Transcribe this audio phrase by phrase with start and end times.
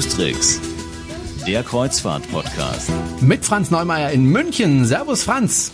[0.00, 0.58] Cruistricks,
[1.46, 2.90] der Kreuzfahrt-Podcast.
[3.20, 4.86] Mit Franz Neumeier in München.
[4.86, 5.72] Servus Franz.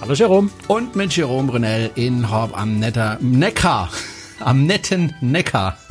[0.00, 0.50] Hallo Jerome.
[0.66, 3.88] Und mit Jerome Brunel in Horb am Netter Neckar.
[4.40, 5.78] Am netten Neckar.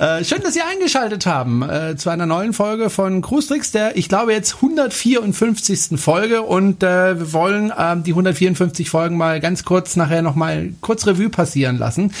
[0.00, 4.08] Äh, schön, dass Sie eingeschaltet haben äh, zu einer neuen Folge von Cruistricks, der, ich
[4.08, 6.00] glaube, jetzt 154.
[6.00, 11.06] Folge und äh, wir wollen äh, die 154 Folgen mal ganz kurz nachher nochmal kurz
[11.06, 12.14] Revue passieren lassen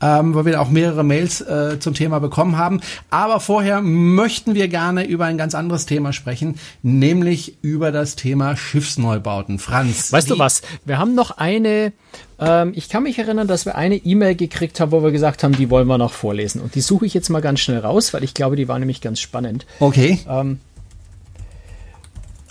[0.00, 2.80] ähm, weil wir auch mehrere Mails äh, zum Thema bekommen haben.
[3.10, 8.56] Aber vorher möchten wir gerne über ein ganz anderes Thema sprechen, nämlich über das Thema
[8.56, 9.58] Schiffsneubauten.
[9.58, 10.12] Franz.
[10.12, 10.62] Weißt du was?
[10.84, 11.92] Wir haben noch eine,
[12.38, 15.56] ähm, ich kann mich erinnern, dass wir eine E-Mail gekriegt haben, wo wir gesagt haben,
[15.56, 16.60] die wollen wir noch vorlesen.
[16.60, 19.00] Und die suche ich jetzt mal ganz schnell raus, weil ich glaube, die war nämlich
[19.00, 19.66] ganz spannend.
[19.80, 20.20] Okay.
[20.28, 20.60] Ähm,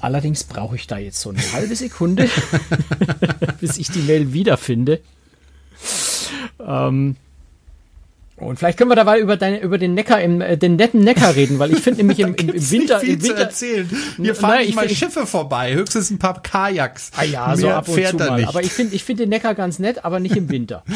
[0.06, 2.30] Allerdings brauche ich da jetzt so eine halbe Sekunde,
[3.60, 5.02] bis ich die Mail wiederfinde.
[6.60, 7.16] Ähm,
[8.38, 11.36] und vielleicht können wir dabei über, deine, über den Neckar, im, äh, den netten Neckar
[11.36, 13.00] reden, weil ich finde nämlich im, im, im Winter.
[13.00, 13.90] Viel im Winter zu erzählen.
[14.18, 17.12] Hier fahren Nein, nicht mal Schiffe vorbei, höchstens ein paar Kajaks.
[17.16, 18.36] Ah ja, Mehr so ab und fährt zu mal.
[18.38, 18.50] nicht.
[18.50, 20.84] Aber ich finde ich finde den Neckar ganz nett, aber nicht im Winter.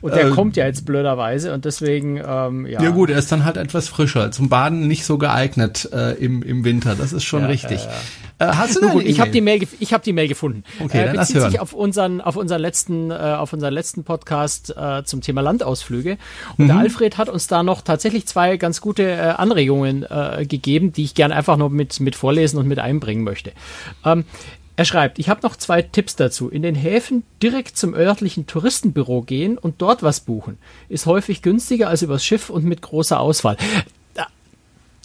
[0.00, 0.34] Und der Ähm.
[0.34, 2.82] kommt ja jetzt blöderweise und deswegen, ähm, ja.
[2.82, 4.30] Ja gut, er ist dann halt etwas frischer.
[4.30, 6.94] Zum Baden nicht so geeignet äh, im, im Winter.
[6.94, 7.80] Das ist schon Ja, richtig.
[8.40, 9.40] Äh, hast du eine gut, ich habe die?
[9.40, 10.62] Mail, ich habe die Mail gefunden.
[10.78, 11.50] Okay, äh, dann bezieht hören.
[11.50, 16.18] sich auf unseren, auf unseren letzten, äh, auf unseren letzten Podcast äh, zum Thema Landausflüge.
[16.56, 16.68] Und Mhm.
[16.68, 21.02] der Alfred hat uns da noch tatsächlich zwei ganz gute äh, Anregungen äh, gegeben, die
[21.04, 23.52] ich gerne einfach noch mit mit vorlesen und mit einbringen möchte.
[24.04, 24.24] Ähm,
[24.78, 26.48] er schreibt, ich habe noch zwei Tipps dazu.
[26.48, 30.56] In den Häfen direkt zum örtlichen Touristenbüro gehen und dort was buchen.
[30.88, 33.56] Ist häufig günstiger als übers Schiff und mit großer Auswahl.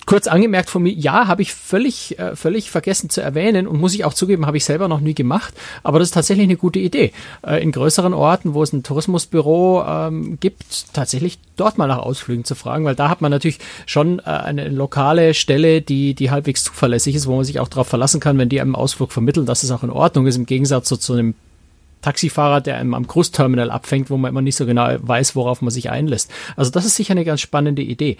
[0.05, 3.93] Kurz angemerkt von mir, ja, habe ich völlig, äh, völlig vergessen zu erwähnen und muss
[3.93, 5.53] ich auch zugeben, habe ich selber noch nie gemacht.
[5.81, 7.13] Aber das ist tatsächlich eine gute Idee.
[7.45, 12.43] Äh, in größeren Orten, wo es ein Tourismusbüro ähm, gibt, tatsächlich dort mal nach Ausflügen
[12.43, 16.63] zu fragen, weil da hat man natürlich schon äh, eine lokale Stelle, die, die halbwegs
[16.63, 19.63] zuverlässig ist, wo man sich auch darauf verlassen kann, wenn die einem Ausflug vermitteln, dass
[19.63, 21.35] es auch in Ordnung ist, im Gegensatz zu, zu einem
[22.03, 25.71] Taxifahrer, der einem am Großterminal abfängt, wo man immer nicht so genau weiß, worauf man
[25.71, 26.29] sich einlässt.
[26.55, 28.17] Also das ist sicher eine ganz spannende Idee.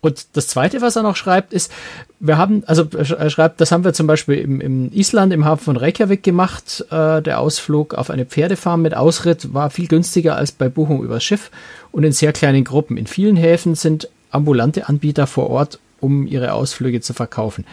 [0.00, 1.72] Und das Zweite, was er noch schreibt, ist,
[2.20, 5.64] wir haben, also er schreibt, das haben wir zum Beispiel im, im Island, im Hafen
[5.64, 6.84] von Reykjavik gemacht.
[6.90, 11.24] Äh, der Ausflug auf eine Pferdefarm mit Ausritt war viel günstiger als bei Buchung übers
[11.24, 11.50] Schiff
[11.90, 12.96] und in sehr kleinen Gruppen.
[12.96, 17.64] In vielen Häfen sind ambulante Anbieter vor Ort, um ihre Ausflüge zu verkaufen.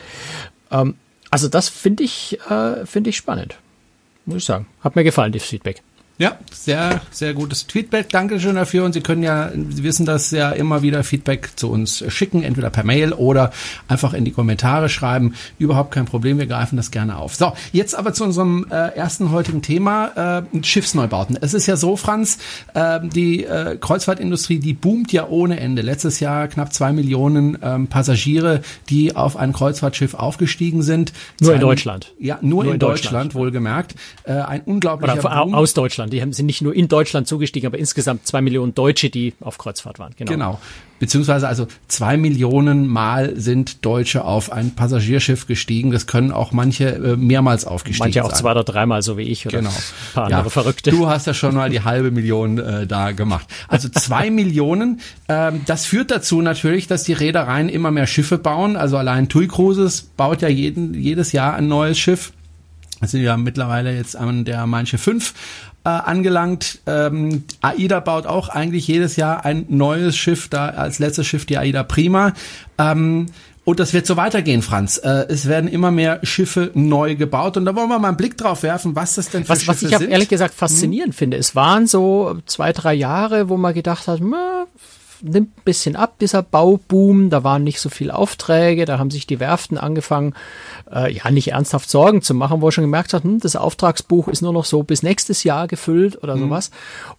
[0.72, 0.96] Ähm,
[1.32, 3.58] also das finde ich, äh, finde ich spannend
[4.30, 4.68] muss ich sagen.
[4.82, 5.82] Hat mir gefallen, das Feedback.
[6.22, 8.10] Ja, sehr, sehr gutes Feedback.
[8.10, 8.84] Dankeschön dafür.
[8.84, 12.70] Und Sie können ja, Sie wissen das ja immer wieder Feedback zu uns schicken, entweder
[12.70, 13.52] per Mail oder
[13.88, 15.34] einfach in die Kommentare schreiben.
[15.60, 16.38] Überhaupt kein Problem.
[16.38, 17.36] Wir greifen das gerne auf.
[17.36, 21.38] So, jetzt aber zu unserem äh, ersten heutigen Thema, äh, Schiffsneubauten.
[21.40, 22.38] Es ist ja so, Franz,
[22.74, 25.82] äh, die äh, Kreuzfahrtindustrie, die boomt ja ohne Ende.
[25.82, 28.60] Letztes Jahr knapp zwei Millionen ähm, Passagiere,
[28.90, 31.14] die auf ein Kreuzfahrtschiff aufgestiegen sind.
[31.40, 32.14] Nur in Zwei- Deutschland.
[32.20, 33.36] Ja, nur, Nur in, in Deutschland, Deutschland.
[33.36, 33.96] wohlgemerkt.
[34.26, 35.56] Äh, ein unglaublicher Oder Boom.
[35.56, 36.09] aus Deutschland.
[36.10, 39.58] Die haben, sind nicht nur in Deutschland zugestiegen, aber insgesamt zwei Millionen Deutsche, die auf
[39.58, 40.14] Kreuzfahrt waren.
[40.18, 40.32] Genau.
[40.32, 40.60] Genau.
[41.00, 45.92] Beziehungsweise also zwei Millionen Mal sind Deutsche auf ein Passagierschiff gestiegen.
[45.92, 48.40] Das können auch manche äh, mehrmals aufgestiegen Manche auch sein.
[48.40, 49.70] zwei oder dreimal, so wie ich, oder Genau.
[49.70, 50.92] ein paar andere Verrückte.
[50.92, 53.48] Du hast ja schon mal die halbe Million äh, da gemacht.
[53.70, 55.00] Also zwei Millionen.
[55.30, 58.76] Ähm, das führt dazu natürlich, dass die Reedereien immer mehr Schiffe bauen.
[58.76, 62.34] Also allein TUI Cruises baut ja jeden, jedes Jahr ein neues Schiff.
[63.00, 65.34] Das sind ja mittlerweile jetzt an der Manche 5
[65.84, 66.80] äh, angelangt.
[66.86, 71.58] Ähm, AIDA baut auch eigentlich jedes Jahr ein neues Schiff, da als letztes Schiff die
[71.58, 72.34] AIDA Prima.
[72.78, 73.28] Ähm,
[73.66, 74.98] und das wird so weitergehen, Franz.
[74.98, 77.56] Äh, es werden immer mehr Schiffe neu gebaut.
[77.56, 79.72] Und da wollen wir mal einen Blick drauf werfen, was das denn für Was, Schiffe
[79.72, 80.10] was ich auch sind.
[80.10, 84.66] ehrlich gesagt faszinierend finde, es waren so zwei, drei Jahre, wo man gedacht hat, na,
[85.22, 89.28] nimmt ein bisschen ab, dieser Bauboom, da waren nicht so viele Aufträge, da haben sich
[89.28, 90.34] die Werften angefangen,
[90.92, 94.28] äh, ja, nicht ernsthaft Sorgen zu machen, wo er schon gemerkt hat, hm, das Auftragsbuch
[94.28, 96.72] ist nur noch so bis nächstes Jahr gefüllt oder sowas.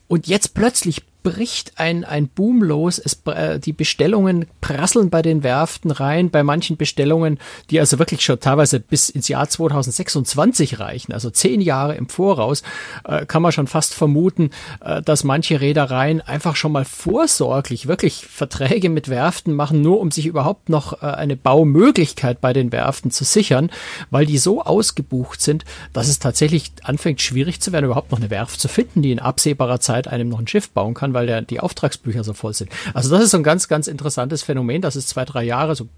[0.09, 2.99] Und jetzt plötzlich bricht ein, ein Boom los.
[2.99, 7.39] Es, äh, die Bestellungen prasseln bei den Werften rein, bei manchen Bestellungen,
[7.71, 12.63] die also wirklich schon teilweise bis ins Jahr 2026 reichen, also zehn Jahre im Voraus,
[13.05, 14.51] äh, kann man schon fast vermuten,
[14.81, 20.11] äh, dass manche Reedereien einfach schon mal vorsorglich wirklich Verträge mit Werften machen, nur um
[20.11, 23.71] sich überhaupt noch äh, eine Baumöglichkeit bei den Werften zu sichern,
[24.11, 28.31] weil die so ausgebucht sind, dass es tatsächlich anfängt schwierig zu werden, überhaupt noch eine
[28.31, 31.43] Werft zu finden, die in absehbarer Zeit einem noch ein Schiff bauen kann, weil der,
[31.43, 32.71] die Auftragsbücher so voll sind.
[32.95, 35.85] Also das ist so ein ganz, ganz interessantes Phänomen, dass es zwei, drei Jahre so
[35.85, 35.91] ein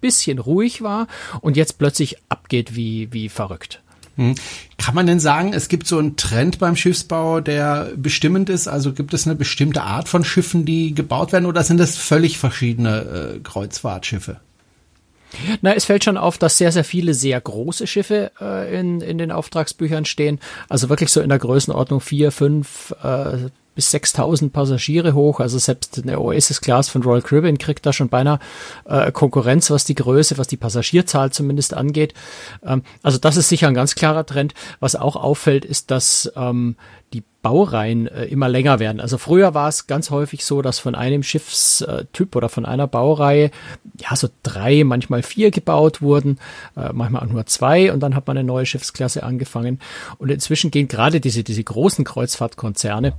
[0.00, 1.06] bisschen ruhig war
[1.40, 3.82] und jetzt plötzlich abgeht wie, wie verrückt.
[4.78, 8.66] Kann man denn sagen, es gibt so einen Trend beim Schiffsbau, der bestimmend ist?
[8.66, 12.38] Also gibt es eine bestimmte Art von Schiffen, die gebaut werden oder sind das völlig
[12.38, 14.40] verschiedene äh, Kreuzfahrtschiffe?
[15.60, 19.18] Na, es fällt schon auf, dass sehr, sehr viele sehr große Schiffe äh, in, in
[19.18, 20.40] den Auftragsbüchern stehen.
[20.70, 25.38] Also wirklich so in der Größenordnung vier, fünf äh, bis 6000 Passagiere hoch.
[25.38, 28.40] Also selbst eine Oasis Class von Royal Caribbean kriegt da schon beinahe
[28.86, 32.14] äh, Konkurrenz, was die Größe, was die Passagierzahl zumindest angeht.
[32.64, 34.54] Ähm, also das ist sicher ein ganz klarer Trend.
[34.80, 36.74] Was auch auffällt, ist, dass ähm,
[37.12, 39.00] die Baureihen äh, immer länger werden.
[39.00, 43.52] Also früher war es ganz häufig so, dass von einem Schiffstyp oder von einer Baureihe
[44.00, 46.38] ja so drei, manchmal vier gebaut wurden,
[46.76, 49.78] äh, manchmal auch nur zwei und dann hat man eine neue Schiffsklasse angefangen.
[50.18, 53.12] Und inzwischen gehen gerade diese, diese großen Kreuzfahrtkonzerne,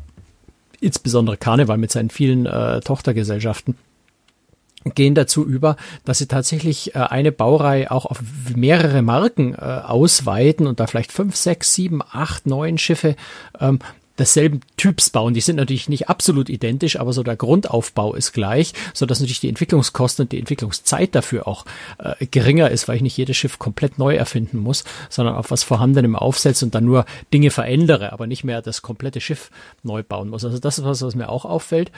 [0.80, 3.76] insbesondere Karneval mit seinen vielen äh, Tochtergesellschaften,
[4.96, 5.76] gehen dazu über,
[6.06, 8.22] dass sie tatsächlich äh, eine Baureihe auch auf
[8.56, 13.16] mehrere Marken äh, ausweiten und da vielleicht fünf, sechs, sieben, acht, neun Schiffe
[13.60, 13.80] ähm,
[14.20, 15.34] desselben Typs bauen.
[15.34, 19.40] Die sind natürlich nicht absolut identisch, aber so der Grundaufbau ist gleich, so dass natürlich
[19.40, 21.66] die Entwicklungskosten und die Entwicklungszeit dafür auch
[22.00, 25.64] äh, geringer ist, weil ich nicht jedes Schiff komplett neu erfinden muss, sondern auf was
[25.64, 29.52] Vorhandenem aufsetze und dann nur Dinge verändere, aber nicht mehr das komplette Schiff
[29.84, 30.44] neu bauen muss.
[30.46, 31.92] Also das ist was, was mir auch auffällt.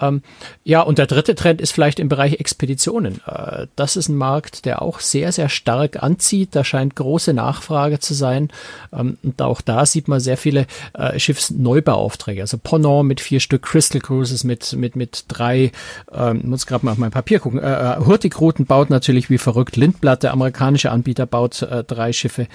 [0.00, 0.22] Ähm,
[0.64, 3.20] ja, und der dritte Trend ist vielleicht im Bereich Expeditionen.
[3.26, 6.54] Äh, das ist ein Markt, der auch sehr, sehr stark anzieht.
[6.54, 8.48] Da scheint große Nachfrage zu sein.
[8.92, 12.40] Ähm, und auch da sieht man sehr viele äh, Schiffs Neubauaufträge.
[12.40, 15.72] Also Ponant mit vier Stück, Crystal Cruises mit, mit, mit drei,
[16.12, 17.60] ähm, muss gerade mal auf mein Papier gucken.
[17.60, 19.76] Äh, äh Hurtigruten baut natürlich wie verrückt.
[19.76, 22.46] Lindblatt, der amerikanische Anbieter, baut äh, drei Schiffe.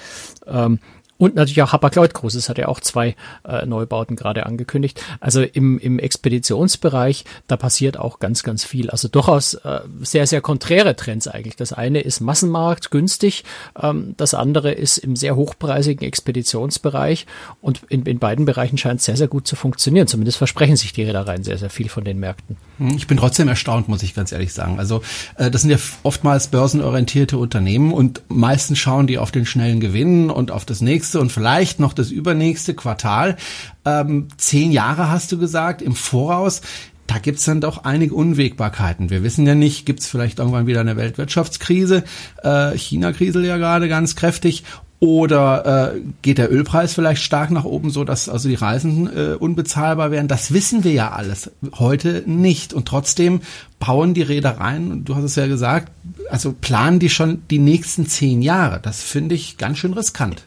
[0.46, 0.78] Ähm,
[1.18, 3.16] und natürlich auch Hapag-Lloyd Cruises hat ja auch zwei
[3.46, 5.00] äh, Neubauten gerade angekündigt.
[5.20, 8.90] Also im, im Expeditionsbereich, da passiert auch ganz, ganz viel.
[8.90, 11.56] Also durchaus äh, sehr, sehr konträre Trends eigentlich.
[11.56, 13.44] Das eine ist Massenmarkt, günstig.
[13.80, 17.26] Ähm, das andere ist im sehr hochpreisigen Expeditionsbereich.
[17.60, 20.06] Und in, in beiden Bereichen scheint es sehr, sehr gut zu funktionieren.
[20.06, 22.56] Zumindest versprechen sich die Reedereien sehr, sehr viel von den Märkten.
[22.78, 24.78] Hm, ich bin trotzdem erstaunt, muss ich ganz ehrlich sagen.
[24.78, 25.02] Also
[25.36, 30.30] äh, das sind ja oftmals börsenorientierte Unternehmen und meistens schauen die auf den schnellen Gewinn
[30.30, 33.36] und auf das nächste nächste und vielleicht noch das übernächste Quartal.
[33.84, 36.62] Ähm, zehn Jahre hast du gesagt im Voraus.
[37.06, 39.10] Da gibt's dann doch einige Unwägbarkeiten.
[39.10, 42.02] Wir wissen ja nicht, gibt's vielleicht irgendwann wieder eine Weltwirtschaftskrise?
[42.42, 44.64] Äh, China kriselt ja gerade ganz kräftig.
[44.98, 49.34] Oder äh, geht der Ölpreis vielleicht stark nach oben, so dass also die Reisen äh,
[49.34, 50.26] unbezahlbar werden?
[50.26, 52.72] Das wissen wir ja alles heute nicht.
[52.72, 53.42] Und trotzdem
[53.78, 55.92] bauen die Reedereien, und du hast es ja gesagt,
[56.30, 58.80] also planen die schon die nächsten zehn Jahre.
[58.82, 60.42] Das finde ich ganz schön riskant.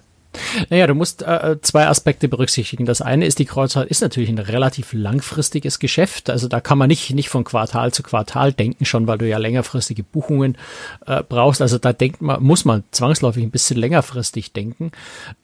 [0.69, 2.85] Naja, du musst äh, zwei Aspekte berücksichtigen.
[2.85, 6.29] Das eine ist, die Kreuzfahrt ist natürlich ein relativ langfristiges Geschäft.
[6.29, 9.37] Also da kann man nicht, nicht von Quartal zu Quartal denken, schon weil du ja
[9.37, 10.57] längerfristige Buchungen
[11.07, 11.61] äh, brauchst.
[11.61, 14.91] Also da denkt man, muss man zwangsläufig ein bisschen längerfristig denken.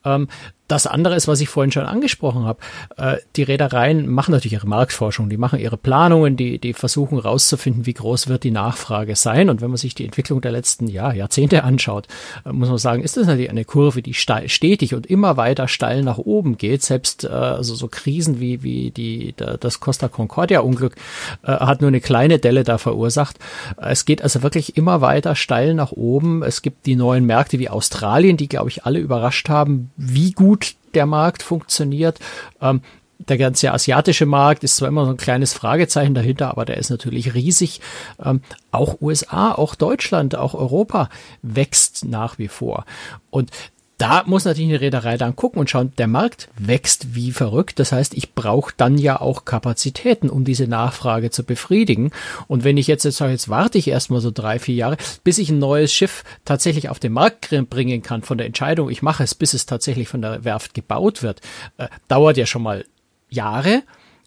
[0.04, 0.28] Ähm,
[0.68, 2.60] das andere ist, was ich vorhin schon angesprochen habe.
[2.98, 7.86] Äh, die Reedereien machen natürlich ihre Marktforschung, die machen ihre Planungen, die, die versuchen rauszufinden,
[7.86, 9.50] wie groß wird die Nachfrage sein.
[9.50, 12.08] Und wenn man sich die Entwicklung der letzten ja, Jahrzehnte anschaut,
[12.46, 16.02] äh, muss man sagen, ist das natürlich eine Kurve, die stetig und immer weiter steil
[16.04, 16.82] nach oben geht.
[16.84, 20.96] Selbst äh, also so Krisen wie, wie die, das Costa Concordia Unglück
[21.44, 23.38] äh, hat nur eine kleine Delle da verursacht.
[23.78, 26.44] Es geht also wirklich immer weiter steil nach oben.
[26.44, 30.55] Es gibt die neuen Märkte wie Australien, die, glaube ich, alle überrascht haben, wie gut
[30.56, 32.20] gut der Markt funktioniert.
[32.62, 32.82] Ähm,
[33.18, 36.90] der ganze asiatische Markt ist zwar immer so ein kleines Fragezeichen dahinter, aber der ist
[36.90, 37.82] natürlich riesig.
[38.24, 41.10] Ähm, auch USA, auch Deutschland, auch Europa
[41.42, 42.86] wächst nach wie vor.
[43.30, 43.52] Und
[43.98, 47.80] da muss natürlich eine Reederei dann gucken und schauen, der Markt wächst wie verrückt.
[47.80, 52.12] Das heißt, ich brauche dann ja auch Kapazitäten, um diese Nachfrage zu befriedigen.
[52.48, 55.38] Und wenn ich jetzt, jetzt sage, jetzt warte ich erstmal so drei, vier Jahre, bis
[55.38, 59.24] ich ein neues Schiff tatsächlich auf den Markt bringen kann, von der Entscheidung, ich mache
[59.24, 61.42] es, bis es tatsächlich von der Werft gebaut wird,
[61.78, 62.86] äh, dauert ja schon mal
[63.30, 63.84] Jahre.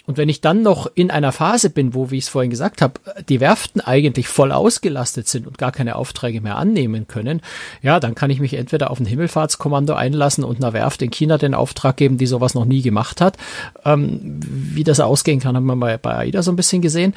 [0.08, 2.80] Und wenn ich dann noch in einer Phase bin, wo, wie ich es vorhin gesagt
[2.80, 2.94] habe,
[3.28, 7.42] die Werften eigentlich voll ausgelastet sind und gar keine Aufträge mehr annehmen können,
[7.82, 11.36] ja, dann kann ich mich entweder auf ein Himmelfahrtskommando einlassen und einer Werft in China
[11.36, 13.36] den Auftrag geben, die sowas noch nie gemacht hat.
[13.84, 17.12] Ähm, wie das ausgehen kann, haben wir bei, bei AIDA so ein bisschen gesehen.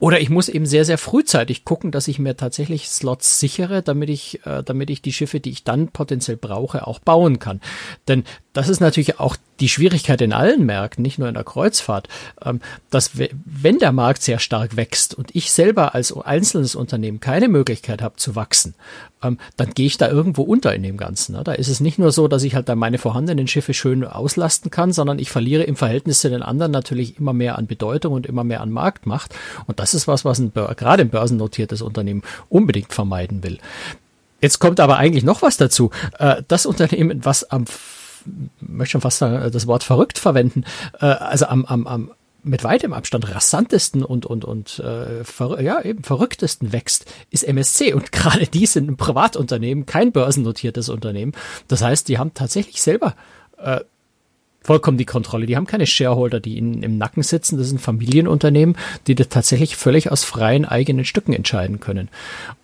[0.00, 4.08] Oder ich muss eben sehr, sehr frühzeitig gucken, dass ich mir tatsächlich Slots sichere, damit
[4.08, 7.60] ich, äh, damit ich die Schiffe, die ich dann potenziell brauche, auch bauen kann.
[8.08, 12.08] Denn das ist natürlich auch die Schwierigkeit in allen Märkten, nicht nur in der Kreuzfahrt,
[12.42, 17.48] ähm, dass wenn der Markt sehr stark wächst und ich selber als einzelnes Unternehmen keine
[17.48, 18.74] Möglichkeit habe zu wachsen,
[19.22, 21.36] ähm, dann gehe ich da irgendwo unter in dem Ganzen.
[21.36, 21.44] Ne?
[21.44, 24.70] Da ist es nicht nur so, dass ich halt da meine vorhandenen Schiffe schön auslasten
[24.70, 28.26] kann, sondern ich verliere im Verhältnis zu den anderen natürlich immer mehr an Bedeutung und
[28.26, 29.34] immer mehr an Marktmacht.
[29.66, 33.58] Und das ist was, was ein, gerade ein börsennotiertes Unternehmen unbedingt vermeiden will.
[34.40, 35.90] Jetzt kommt aber eigentlich noch was dazu.
[36.18, 37.64] Äh, das Unternehmen, was am
[38.60, 40.64] möchte schon fast das Wort verrückt verwenden,
[41.00, 42.10] äh, also am, am, am
[42.42, 47.92] mit weitem Abstand rasantesten und und und äh, ver ja eben verrücktesten wächst, ist MSC
[47.92, 51.32] und gerade die sind ein Privatunternehmen, kein börsennotiertes Unternehmen.
[51.68, 53.14] Das heißt, die haben tatsächlich selber
[53.58, 53.80] äh,
[54.62, 55.46] vollkommen die Kontrolle.
[55.46, 57.58] Die haben keine Shareholder, die ihnen im Nacken sitzen.
[57.58, 58.76] Das sind Familienunternehmen,
[59.06, 62.08] die das tatsächlich völlig aus freien eigenen Stücken entscheiden können.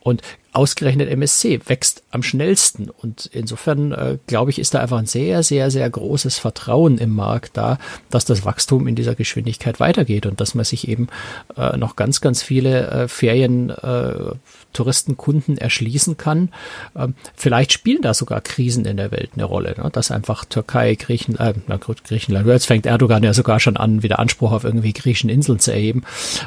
[0.00, 0.23] Und
[0.57, 2.91] ausgerechnet MSC wächst am schnellsten.
[2.91, 7.15] Und insofern, äh, glaube ich, ist da einfach ein sehr, sehr, sehr großes Vertrauen im
[7.15, 7.79] Markt da,
[8.11, 11.09] dass das Wachstum in dieser Geschwindigkeit weitergeht und dass man sich eben
[11.57, 14.35] äh, noch ganz, ganz viele äh, Ferien, äh,
[14.73, 16.51] Touristenkunden erschließen kann.
[16.95, 19.91] Ähm, vielleicht spielen da sogar Krisen in der Welt eine Rolle, ne?
[19.91, 24.53] dass einfach Türkei, Griechenland, äh, Griechenland, jetzt fängt Erdogan ja sogar schon an, wieder Anspruch
[24.53, 26.05] auf irgendwie griechischen Inseln zu erheben.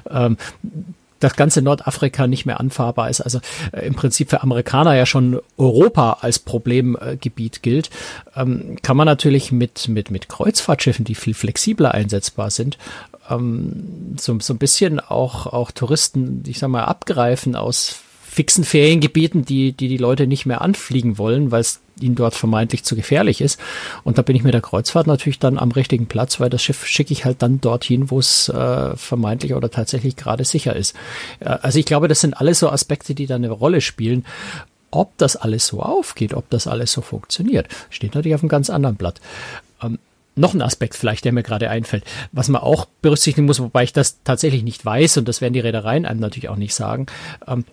[0.10, 0.38] Ähm,
[1.20, 3.22] das ganze Nordafrika nicht mehr anfahrbar ist.
[3.22, 3.40] Also
[3.72, 7.90] äh, im Prinzip für Amerikaner ja schon Europa als Problemgebiet gilt,
[8.36, 12.78] ähm, kann man natürlich mit, mit, mit Kreuzfahrtschiffen, die viel flexibler einsetzbar sind,
[13.30, 18.02] ähm, so, so ein bisschen auch, auch Touristen, ich sag mal, abgreifen aus
[18.40, 22.86] fixen Feriengebieten, die, die die Leute nicht mehr anfliegen wollen, weil es ihnen dort vermeintlich
[22.86, 23.60] zu gefährlich ist.
[24.06, 26.86] Und da bin ich mit der Kreuzfahrt natürlich dann am richtigen Platz, weil das Schiff
[26.86, 30.96] schicke ich halt dann dorthin, wo es äh, vermeintlich oder tatsächlich gerade sicher ist.
[31.42, 34.26] Äh, also ich glaube, das sind alles so Aspekte, die da eine Rolle spielen.
[34.90, 38.70] Ob das alles so aufgeht, ob das alles so funktioniert, steht natürlich auf einem ganz
[38.70, 39.20] anderen Blatt.
[39.84, 40.00] Ähm,
[40.38, 43.92] noch ein Aspekt vielleicht, der mir gerade einfällt, was man auch berücksichtigen muss, wobei ich
[43.92, 47.08] das tatsächlich nicht weiß und das werden die Reedereien einem natürlich auch nicht sagen.
[47.46, 47.66] Ähm,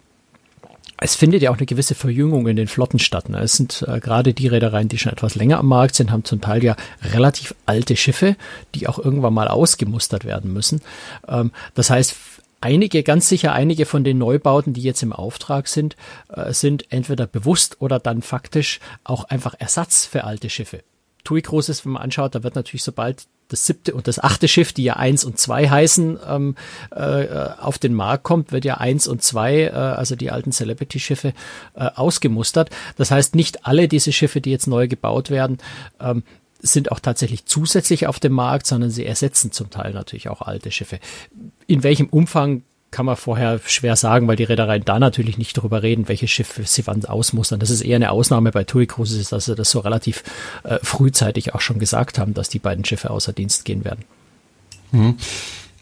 [0.98, 3.28] es findet ja auch eine gewisse Verjüngung in den Flotten statt.
[3.28, 3.40] Ne?
[3.40, 6.40] Es sind äh, gerade die Reedereien, die schon etwas länger am Markt sind, haben zum
[6.40, 8.36] Teil ja relativ alte Schiffe,
[8.74, 10.80] die auch irgendwann mal ausgemustert werden müssen.
[11.28, 12.16] Ähm, das heißt,
[12.60, 15.96] einige, ganz sicher einige von den Neubauten, die jetzt im Auftrag sind,
[16.28, 20.82] äh, sind entweder bewusst oder dann faktisch auch einfach Ersatz für alte Schiffe.
[21.24, 24.72] TUI Großes, wenn man anschaut, da wird natürlich sobald das siebte und das achte Schiff,
[24.72, 26.54] die ja eins und zwei heißen, ähm,
[26.90, 27.26] äh,
[27.58, 31.32] auf den Markt kommt, wird ja eins und zwei, äh, also die alten Celebrity-Schiffe,
[31.74, 32.70] äh, ausgemustert.
[32.96, 35.58] Das heißt, nicht alle diese Schiffe, die jetzt neu gebaut werden,
[36.00, 36.22] ähm,
[36.60, 40.70] sind auch tatsächlich zusätzlich auf dem Markt, sondern sie ersetzen zum Teil natürlich auch alte
[40.70, 40.98] Schiffe.
[41.66, 45.83] In welchem Umfang kann man vorher schwer sagen, weil die Reedereien da natürlich nicht darüber
[45.83, 47.61] reden, welche Schiffe sie wann ausmustern.
[47.61, 50.23] Das ist eher eine Ausnahme bei TUI Cruises, dass sie das so relativ
[50.64, 54.05] äh, frühzeitig auch schon gesagt haben, dass die beiden Schiffe außer Dienst gehen werden.
[54.93, 55.16] Mhm.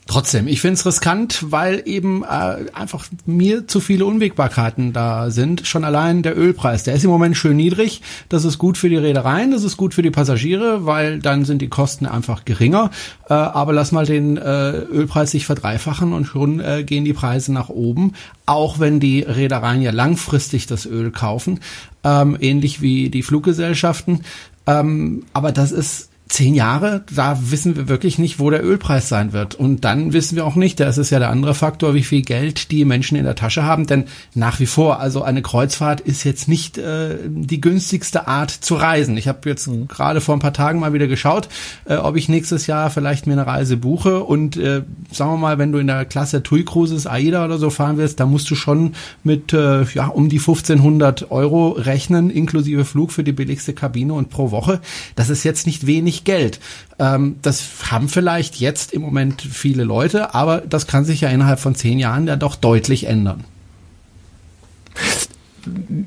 [0.07, 5.67] Trotzdem, ich finde es riskant, weil eben äh, einfach mir zu viele Unwägbarkeiten da sind.
[5.67, 8.03] Schon allein der Ölpreis, der ist im Moment schön niedrig.
[8.29, 11.63] Das ist gut für die Reedereien, das ist gut für die Passagiere, weil dann sind
[11.63, 12.91] die Kosten einfach geringer.
[13.31, 17.55] Äh, aber lass mal den äh, Ölpreis sich verdreifachen und schon äh, gehen die Preise
[17.55, 18.13] nach oben.
[18.45, 21.61] Auch wenn die Reedereien ja langfristig das Öl kaufen,
[22.05, 24.21] ähm, ähnlich wie die Fluggesellschaften.
[24.67, 29.33] Ähm, aber das ist zehn Jahre, da wissen wir wirklich nicht, wo der Ölpreis sein
[29.33, 29.55] wird.
[29.55, 32.73] Und dann wissen wir auch nicht, das ist ja der andere Faktor, wie viel Geld
[32.73, 33.87] die Menschen in der Tasche haben.
[33.87, 38.75] Denn nach wie vor, also eine Kreuzfahrt ist jetzt nicht äh, die günstigste Art zu
[38.75, 39.17] reisen.
[39.17, 39.87] Ich habe jetzt mhm.
[39.87, 41.49] gerade vor ein paar Tagen mal wieder geschaut,
[41.85, 44.25] äh, ob ich nächstes Jahr vielleicht mir eine Reise buche.
[44.25, 47.71] Und äh, sagen wir mal, wenn du in der Klasse TUI Cruises, AIDA oder so
[47.71, 52.85] fahren wirst, da musst du schon mit äh, ja um die 1500 Euro rechnen, inklusive
[52.85, 54.81] Flug für die billigste Kabine und pro Woche.
[55.15, 56.61] Das ist jetzt nicht wenig Geld.
[56.99, 61.61] Ähm, das haben vielleicht jetzt im Moment viele Leute, aber das kann sich ja innerhalb
[61.61, 63.45] von zehn Jahren ja doch deutlich ändern.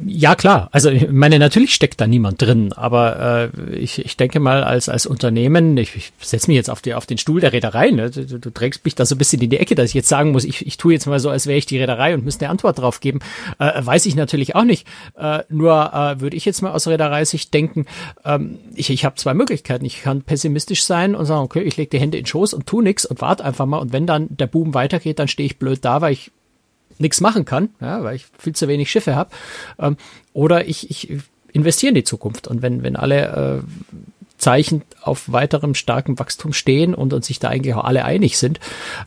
[0.05, 0.69] Ja, klar.
[0.71, 4.89] Also ich meine, natürlich steckt da niemand drin, aber äh, ich, ich denke mal, als,
[4.89, 8.09] als Unternehmen, ich, ich setze mich jetzt auf, die, auf den Stuhl der Reederei, ne?
[8.09, 10.31] du, du trägst mich da so ein bisschen in die Ecke, dass ich jetzt sagen
[10.31, 12.51] muss, ich, ich tue jetzt mal so, als wäre ich die Reederei und müsste eine
[12.51, 13.19] Antwort drauf geben.
[13.59, 14.87] Äh, weiß ich natürlich auch nicht.
[15.17, 17.85] Äh, nur äh, würde ich jetzt mal aus Reederei-Sicht denken,
[18.25, 19.85] ähm, ich, ich habe zwei Möglichkeiten.
[19.85, 22.67] Ich kann pessimistisch sein und sagen, okay, ich lege die Hände in den Schoß und
[22.67, 23.77] tu nix und warte einfach mal.
[23.77, 26.31] Und wenn dann der Boom weitergeht, dann stehe ich blöd da, weil ich
[26.99, 29.29] nichts machen kann, ja, weil ich viel zu wenig Schiffe habe.
[29.79, 29.97] Ähm,
[30.33, 32.47] oder ich, ich investiere in die Zukunft.
[32.47, 33.97] Und wenn, wenn alle äh,
[34.37, 38.59] Zeichen auf weiterem starken Wachstum stehen und, und sich da eigentlich auch alle einig sind,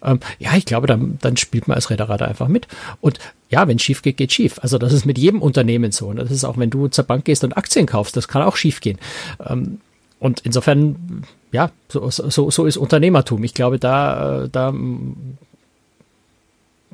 [0.03, 2.67] ähm, ja, ich glaube, dann, dann spielt man als Reederei einfach mit.
[3.01, 3.19] Und
[3.49, 4.59] ja, wenn schief geht, geht schief.
[4.61, 6.09] Also das ist mit jedem Unternehmen so.
[6.09, 8.57] Und das ist auch, wenn du zur Bank gehst und Aktien kaufst, das kann auch
[8.57, 8.99] schief gehen.
[9.45, 9.81] Ähm,
[10.19, 13.43] und insofern, ja, so, so, so ist Unternehmertum.
[13.45, 14.75] Ich glaube, da, äh, da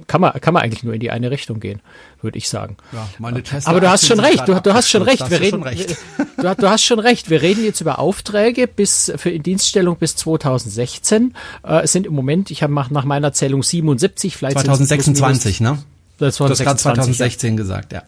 [0.06, 1.80] kann man, kann man eigentlich nur in die eine Richtung gehen,
[2.20, 2.76] würde ich sagen.
[2.92, 5.30] Ja, meine Tesla Aber du hast schon recht, du, du hast schon recht.
[5.30, 5.96] Wir reden, recht.
[6.36, 7.30] Du, du, hast schon recht.
[7.30, 11.34] Wir reden jetzt über Aufträge bis für Indienststellung bis 2016.
[11.64, 15.78] Äh, es sind im Moment, ich habe nach meiner Zählung 77, vielleicht 2026, ne?
[16.18, 17.56] Das war 2016 ja.
[17.56, 18.02] gesagt, ja.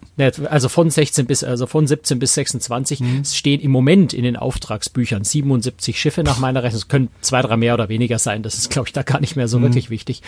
[0.48, 3.24] Also von 16 bis, also von 17 bis 26 mhm.
[3.24, 6.78] stehen im Moment in den Auftragsbüchern 77 Schiffe nach meiner Rechnung.
[6.78, 8.42] Es können zwei, drei mehr oder weniger sein.
[8.42, 9.64] Das ist, glaube ich, da gar nicht mehr so mhm.
[9.64, 10.22] wirklich wichtig.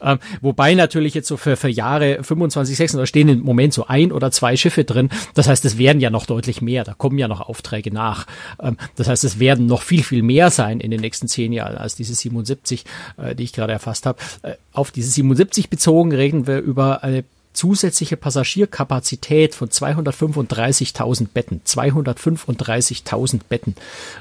[0.00, 3.86] Ähm, wobei natürlich jetzt so für, für Jahre 25, 26, da stehen im Moment so
[3.86, 5.10] ein oder zwei Schiffe drin.
[5.34, 6.84] Das heißt, es werden ja noch deutlich mehr.
[6.84, 8.26] Da kommen ja noch Aufträge nach.
[8.62, 11.76] Ähm, das heißt, es werden noch viel, viel mehr sein in den nächsten zehn Jahren
[11.76, 12.84] als diese 77,
[13.18, 14.18] äh, die ich gerade erfasst habe.
[14.40, 17.25] Äh, auf diese 77 bezogen reden wir über eine
[17.56, 21.62] zusätzliche Passagierkapazität von 235.000 Betten.
[21.66, 23.74] 235.000 Betten.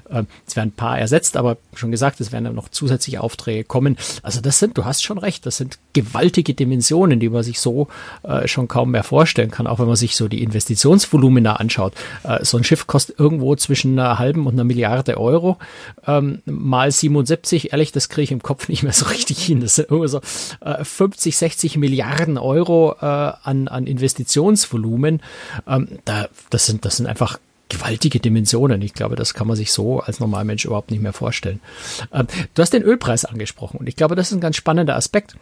[0.10, 3.98] Ähm, es werden ein paar ersetzt, aber schon gesagt, es werden noch zusätzliche Aufträge kommen.
[4.24, 7.88] Also das sind, du hast schon recht, das sind gewaltige Dimensionen, die man sich so
[8.24, 11.94] äh, schon kaum mehr vorstellen kann, auch wenn man sich so die Investitionsvolumina anschaut.
[12.24, 15.58] Äh, so ein Schiff kostet irgendwo zwischen einer halben und einer Milliarde Euro.
[16.08, 19.60] Ähm, mal 77, ehrlich, das kriege ich im Kopf nicht mehr so richtig hin.
[19.60, 20.22] Das sind irgendwo so
[20.62, 25.22] äh, 50, 60 Milliarden Euro äh, an, an Investitionsvolumen,
[25.68, 27.40] ähm, da, das sind, das sind einfach
[27.70, 28.82] gewaltige Dimensionen.
[28.82, 31.60] Ich glaube, das kann man sich so als Normalmensch überhaupt nicht mehr vorstellen.
[32.14, 35.36] Ähm, du hast den Ölpreis angesprochen und ich glaube, das ist ein ganz spannender Aspekt.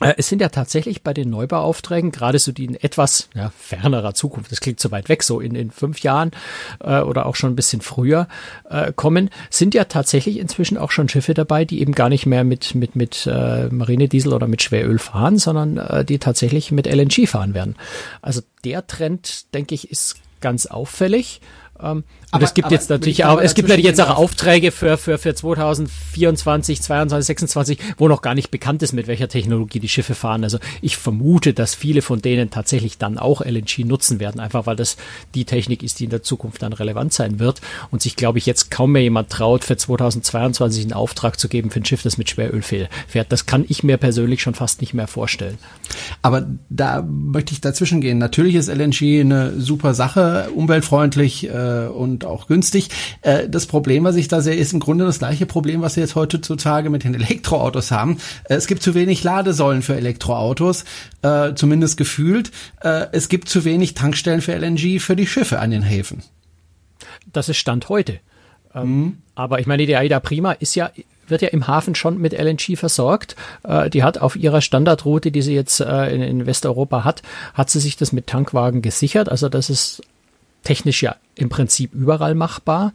[0.00, 4.14] Äh, es sind ja tatsächlich bei den Neubauaufträgen, gerade so die in etwas ja, fernerer
[4.14, 6.32] Zukunft, das klingt zu weit weg, so in, in fünf Jahren
[6.80, 8.28] äh, oder auch schon ein bisschen früher
[8.68, 12.44] äh, kommen, sind ja tatsächlich inzwischen auch schon Schiffe dabei, die eben gar nicht mehr
[12.44, 17.26] mit, mit, mit äh, Marinediesel oder mit Schweröl fahren, sondern äh, die tatsächlich mit LNG
[17.26, 17.76] fahren werden.
[18.22, 21.40] Also der Trend, denke ich, ist ganz auffällig.
[21.82, 25.18] Ähm, aber es gibt jetzt natürlich auch, es gibt natürlich jetzt auch Aufträge für, für,
[25.18, 30.14] für 2024, 22, 26, wo noch gar nicht bekannt ist, mit welcher Technologie die Schiffe
[30.14, 30.44] fahren.
[30.44, 34.76] Also ich vermute, dass viele von denen tatsächlich dann auch LNG nutzen werden, einfach weil
[34.76, 34.96] das
[35.34, 37.60] die Technik ist, die in der Zukunft dann relevant sein wird
[37.90, 41.70] und sich, glaube ich, jetzt kaum mehr jemand traut, für 2022 einen Auftrag zu geben
[41.70, 42.88] für ein Schiff, das mit Schweröl fährt.
[43.32, 45.58] Das kann ich mir persönlich schon fast nicht mehr vorstellen.
[46.22, 48.18] Aber da möchte ich dazwischen gehen.
[48.18, 52.88] Natürlich ist LNG eine super Sache, umweltfreundlich äh, und und auch günstig.
[53.22, 56.02] Äh, das Problem, was ich da sehe, ist im Grunde das gleiche Problem, was wir
[56.02, 58.18] jetzt heutzutage mit den Elektroautos haben.
[58.44, 60.84] Äh, es gibt zu wenig Ladesäulen für Elektroautos,
[61.22, 62.50] äh, zumindest gefühlt.
[62.82, 66.22] Äh, es gibt zu wenig Tankstellen für LNG für die Schiffe an den Häfen.
[67.32, 68.20] Das ist Stand heute.
[68.74, 69.18] Ähm, mhm.
[69.34, 70.90] Aber ich meine, die Aida Prima ist ja
[71.30, 73.36] wird ja im Hafen schon mit LNG versorgt.
[73.62, 77.22] Äh, die hat auf ihrer Standardroute, die sie jetzt äh, in, in, Westeuropa hat,
[77.54, 79.28] hat sie sich das mit Tankwagen gesichert.
[79.28, 80.02] Also das ist
[80.62, 82.92] technisch ja im Prinzip überall machbar,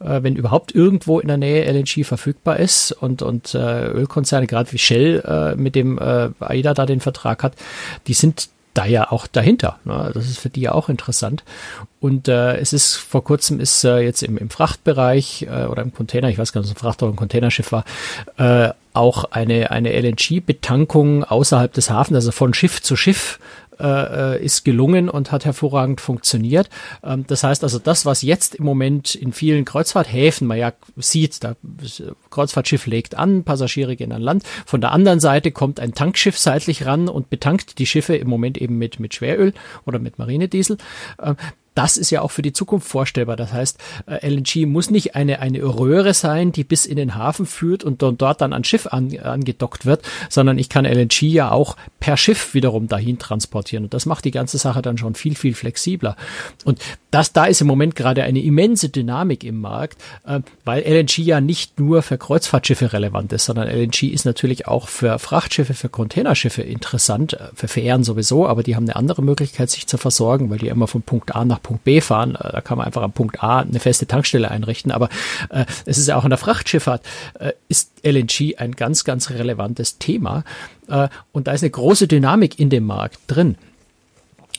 [0.00, 4.72] äh, wenn überhaupt irgendwo in der Nähe LNG verfügbar ist und, und äh, Ölkonzerne, gerade
[4.72, 7.54] wie Shell äh, mit dem äh, AIDA da den Vertrag hat,
[8.06, 9.78] die sind da ja auch dahinter.
[9.84, 10.10] Ne?
[10.12, 11.44] Das ist für die ja auch interessant.
[11.98, 15.94] Und äh, es ist vor kurzem ist äh, jetzt im, im Frachtbereich äh, oder im
[15.94, 17.84] Container, ich weiß gar nicht, ob es ein Fracht oder ein Containerschiff war,
[18.36, 23.38] äh, auch eine, eine LNG-Betankung außerhalb des Hafens, also von Schiff zu Schiff
[23.80, 26.68] äh, ist gelungen und hat hervorragend funktioniert.
[27.02, 31.44] Ähm, das heißt also, das, was jetzt im Moment in vielen Kreuzfahrthäfen man ja sieht,
[31.44, 31.56] da
[32.30, 34.44] Kreuzfahrtschiff legt an, Passagiere gehen an Land.
[34.64, 38.58] Von der anderen Seite kommt ein Tankschiff seitlich ran und betankt die Schiffe im Moment
[38.58, 39.52] eben mit, mit Schweröl
[39.84, 40.78] oder mit Marinediesel.
[41.22, 41.36] Ähm,
[41.76, 43.36] das ist ja auch für die Zukunft vorstellbar.
[43.36, 47.44] Das heißt, äh, LNG muss nicht eine, eine Röhre sein, die bis in den Hafen
[47.44, 51.76] führt und dort dann an Schiff an, angedockt wird, sondern ich kann LNG ja auch
[52.00, 53.84] per Schiff wiederum dahin transportieren.
[53.84, 56.16] Und das macht die ganze Sache dann schon viel, viel flexibler.
[56.64, 61.18] Und das, da ist im Moment gerade eine immense Dynamik im Markt, äh, weil LNG
[61.18, 65.90] ja nicht nur für Kreuzfahrtschiffe relevant ist, sondern LNG ist natürlich auch für Frachtschiffe, für
[65.90, 70.48] Containerschiffe interessant, äh, für Fähren sowieso, aber die haben eine andere Möglichkeit, sich zu versorgen,
[70.48, 72.36] weil die immer von Punkt A nach Punkt B fahren.
[72.36, 74.92] Äh, da kann man einfach am Punkt A eine feste Tankstelle einrichten.
[74.92, 75.08] Aber
[75.50, 77.02] äh, es ist ja auch in der Frachtschifffahrt,
[77.40, 80.44] äh, ist LNG ein ganz, ganz relevantes Thema.
[80.88, 83.56] Äh, und da ist eine große Dynamik in dem Markt drin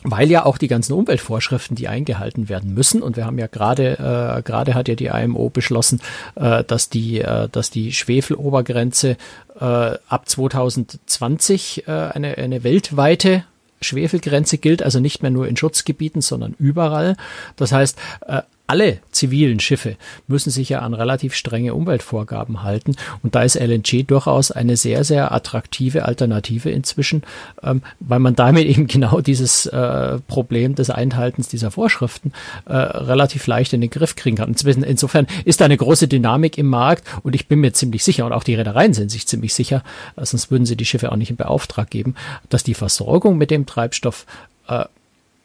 [0.03, 4.37] weil ja auch die ganzen Umweltvorschriften, die eingehalten werden müssen, und wir haben ja gerade
[4.37, 6.01] äh, gerade hat ja die IMO beschlossen,
[6.35, 9.17] äh, dass die äh, dass die Schwefelobergrenze
[9.59, 13.43] äh, ab 2020 äh, eine eine weltweite
[13.81, 17.15] Schwefelgrenze gilt also nicht mehr nur in Schutzgebieten, sondern überall.
[17.55, 19.95] Das heißt, äh, alle zivilen Schiffe
[20.27, 22.95] müssen sich ja an relativ strenge Umweltvorgaben halten.
[23.23, 27.23] Und da ist LNG durchaus eine sehr, sehr attraktive Alternative inzwischen,
[27.63, 32.33] ähm, weil man damit eben genau dieses äh, Problem des Einhaltens dieser Vorschriften
[32.65, 34.53] äh, relativ leicht in den Griff kriegen kann.
[34.53, 38.33] Insofern ist da eine große Dynamik im Markt und ich bin mir ziemlich sicher, und
[38.33, 39.83] auch die Reedereien sind sich ziemlich sicher,
[40.17, 42.15] äh, sonst würden sie die Schiffe auch nicht in Beauftrag geben,
[42.49, 44.25] dass die Versorgung mit dem Treibstoff
[44.67, 44.85] äh,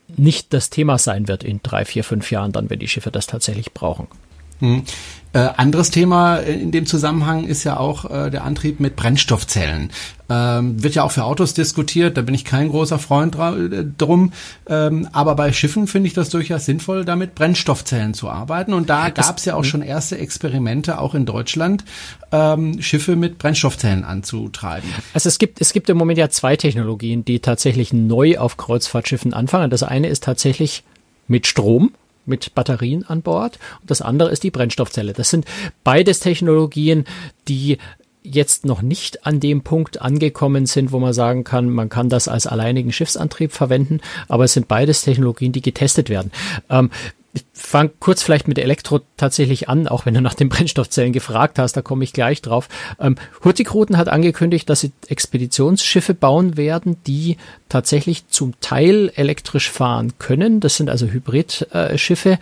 [0.08, 3.26] nicht das Thema sein wird in drei, vier, fünf Jahren, dann, wenn die Schiffe das
[3.26, 4.08] tatsächlich brauchen.
[4.62, 4.84] Hm.
[5.34, 9.90] Äh, anderes Thema in dem Zusammenhang ist ja auch äh, der Antrieb mit Brennstoffzellen.
[10.28, 14.32] Ähm, wird ja auch für Autos diskutiert, da bin ich kein großer Freund äh, drum.
[14.68, 18.72] Ähm, aber bei Schiffen finde ich das durchaus sinnvoll, damit Brennstoffzellen zu arbeiten.
[18.74, 19.64] Und da gab es ja auch hm.
[19.64, 21.82] schon erste Experimente, auch in Deutschland,
[22.30, 24.88] ähm, Schiffe mit Brennstoffzellen anzutreiben.
[25.14, 29.32] Also es gibt, es gibt im Moment ja zwei Technologien, die tatsächlich neu auf Kreuzfahrtschiffen
[29.32, 29.70] anfangen.
[29.70, 30.84] Das eine ist tatsächlich
[31.26, 31.92] mit Strom
[32.26, 35.12] mit Batterien an Bord und das andere ist die Brennstoffzelle.
[35.12, 35.44] Das sind
[35.84, 37.04] beides Technologien,
[37.48, 37.78] die
[38.22, 42.28] jetzt noch nicht an dem Punkt angekommen sind, wo man sagen kann, man kann das
[42.28, 46.30] als alleinigen Schiffsantrieb verwenden, aber es sind beides Technologien, die getestet werden.
[46.70, 46.90] Ähm,
[47.34, 51.58] ich fange kurz vielleicht mit Elektro tatsächlich an, auch wenn du nach den Brennstoffzellen gefragt
[51.58, 52.68] hast, da komme ich gleich drauf.
[53.00, 60.12] Ähm, Hurtigruten hat angekündigt, dass sie Expeditionsschiffe bauen werden, die tatsächlich zum Teil elektrisch fahren
[60.18, 60.60] können.
[60.60, 62.38] Das sind also Hybridschiffe,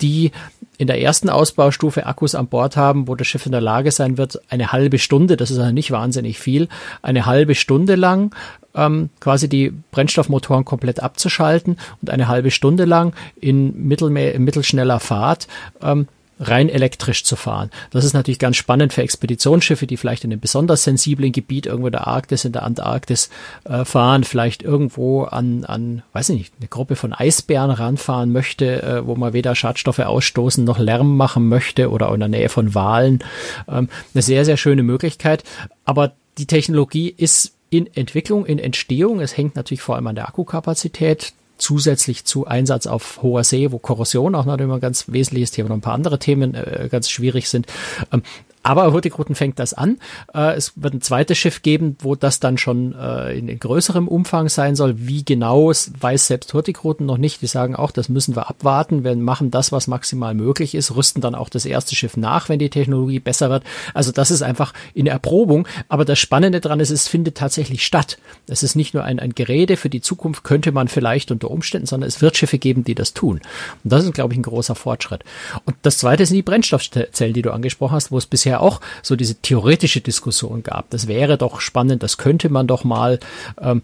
[0.00, 0.30] die
[0.78, 4.16] in der ersten Ausbaustufe Akkus an Bord haben, wo das Schiff in der Lage sein
[4.16, 6.68] wird, eine halbe Stunde, das ist also nicht wahnsinnig viel,
[7.02, 8.32] eine halbe Stunde lang
[8.78, 15.48] ähm, quasi die Brennstoffmotoren komplett abzuschalten und eine halbe Stunde lang in mittelme mittelschneller Fahrt
[15.82, 16.08] ähm,
[16.40, 17.70] rein elektrisch zu fahren.
[17.90, 21.88] Das ist natürlich ganz spannend für Expeditionsschiffe, die vielleicht in einem besonders sensiblen Gebiet irgendwo
[21.88, 23.28] in der Arktis, in der Antarktis
[23.64, 28.82] äh, fahren, vielleicht irgendwo an, an, weiß ich nicht, eine Gruppe von Eisbären ranfahren möchte,
[28.82, 32.74] äh, wo man weder Schadstoffe ausstoßen noch Lärm machen möchte oder in der Nähe von
[32.74, 33.24] Walen.
[33.68, 35.42] Ähm, eine sehr, sehr schöne Möglichkeit.
[35.84, 39.20] Aber die Technologie ist in Entwicklung, in Entstehung.
[39.20, 43.78] Es hängt natürlich vor allem an der Akkukapazität zusätzlich zu Einsatz auf hoher See, wo
[43.78, 47.10] Korrosion auch noch immer ein ganz wesentliches Thema und ein paar andere Themen äh, ganz
[47.10, 47.66] schwierig sind.
[48.12, 48.22] Ähm,
[48.68, 49.96] aber Hurtigruten fängt das an.
[50.34, 54.50] Äh, es wird ein zweites Schiff geben, wo das dann schon äh, in, größerem Umfang
[54.50, 54.94] sein soll.
[54.98, 57.40] Wie genau, weiß selbst Hurtigruten noch nicht.
[57.40, 59.04] Die sagen auch, das müssen wir abwarten.
[59.04, 62.58] Wir machen das, was maximal möglich ist, rüsten dann auch das erste Schiff nach, wenn
[62.58, 63.64] die Technologie besser wird.
[63.94, 65.66] Also das ist einfach in Erprobung.
[65.88, 68.18] Aber das Spannende daran ist, es findet tatsächlich statt.
[68.48, 71.86] Es ist nicht nur ein, ein Gerede für die Zukunft, könnte man vielleicht unter Umständen,
[71.86, 73.40] sondern es wird Schiffe geben, die das tun.
[73.82, 75.24] Und das ist, glaube ich, ein großer Fortschritt.
[75.64, 79.16] Und das zweite sind die Brennstoffzellen, die du angesprochen hast, wo es bisher auch so
[79.16, 80.90] diese theoretische Diskussion gab.
[80.90, 83.18] Das wäre doch spannend, das könnte man doch mal.
[83.60, 83.82] Ähm,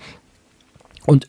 [1.07, 1.29] und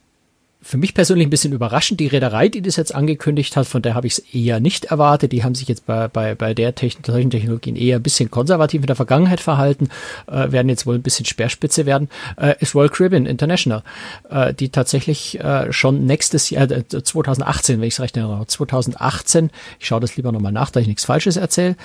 [0.65, 1.99] für mich persönlich ein bisschen überraschend.
[1.99, 5.31] Die Reederei, die das jetzt angekündigt hat, von der habe ich es eher nicht erwartet.
[5.31, 8.81] Die haben sich jetzt bei, bei, bei der Techn solchen Technologien eher ein bisschen konservativ
[8.81, 9.89] in der Vergangenheit verhalten,
[10.25, 12.09] äh, werden jetzt wohl ein bisschen Speerspitze werden,
[12.41, 13.83] äh, ist Royal Caribbean International,
[14.27, 19.51] äh, die tatsächlich äh, schon nächstes Jahr, äh, 2018, wenn ich es recht erinnere, 2018,
[19.79, 21.75] ich schaue das lieber nochmal nach, da ich nichts Falsches erzähle,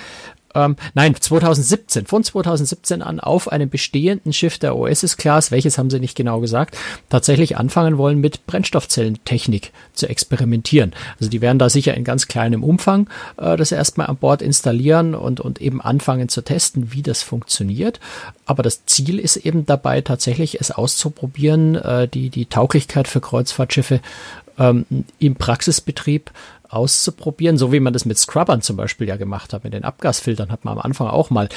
[0.55, 5.99] ähm, nein, 2017, von 2017 an auf einem bestehenden Schiff der Oasis-Class, welches haben sie
[5.99, 6.77] nicht genau gesagt,
[7.09, 10.93] tatsächlich anfangen wollen, mit Brennstoffzellentechnik zu experimentieren.
[11.19, 15.15] Also die werden da sicher in ganz kleinem Umfang äh, das erstmal an Bord installieren
[15.15, 17.99] und, und eben anfangen zu testen, wie das funktioniert.
[18.45, 24.01] Aber das Ziel ist eben dabei, tatsächlich es auszuprobieren, äh, die, die Tauglichkeit für Kreuzfahrtschiffe
[24.57, 24.85] ähm,
[25.19, 26.31] im Praxisbetrieb
[26.71, 30.51] auszuprobieren, so wie man das mit Scrubbern zum Beispiel ja gemacht hat, mit den Abgasfiltern
[30.51, 31.49] hat man am Anfang auch mal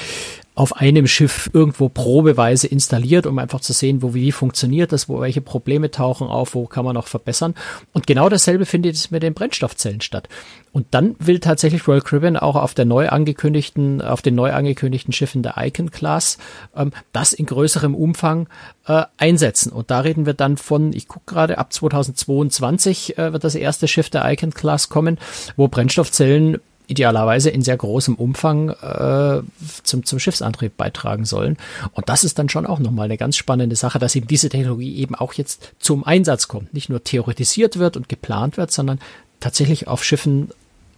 [0.55, 5.19] auf einem Schiff irgendwo probeweise installiert, um einfach zu sehen, wo wie funktioniert das, wo
[5.19, 7.55] welche Probleme tauchen auf, wo kann man noch verbessern.
[7.91, 10.29] Und genau dasselbe findet es mit den Brennstoffzellen statt.
[10.71, 15.13] Und dann will tatsächlich Royal Caribbean auch auf der neu angekündigten, auf den neu angekündigten
[15.13, 16.37] Schiffen der Icon Class
[16.75, 18.47] ähm, das in größerem Umfang
[18.87, 19.73] äh, einsetzen.
[19.73, 23.89] Und da reden wir dann von, ich gucke gerade, ab 2022 äh, wird das erste
[23.89, 25.17] Schiff der Icon Class kommen,
[25.57, 29.41] wo Brennstoffzellen idealerweise in sehr großem Umfang äh,
[29.83, 31.57] zum, zum Schiffsantrieb beitragen sollen.
[31.93, 34.95] Und das ist dann schon auch nochmal eine ganz spannende Sache, dass eben diese Technologie
[34.97, 36.73] eben auch jetzt zum Einsatz kommt.
[36.73, 38.99] Nicht nur theoretisiert wird und geplant wird, sondern
[39.39, 40.49] tatsächlich auf Schiffen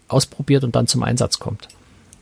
[0.08, 1.68] ausprobiert und dann zum Einsatz kommt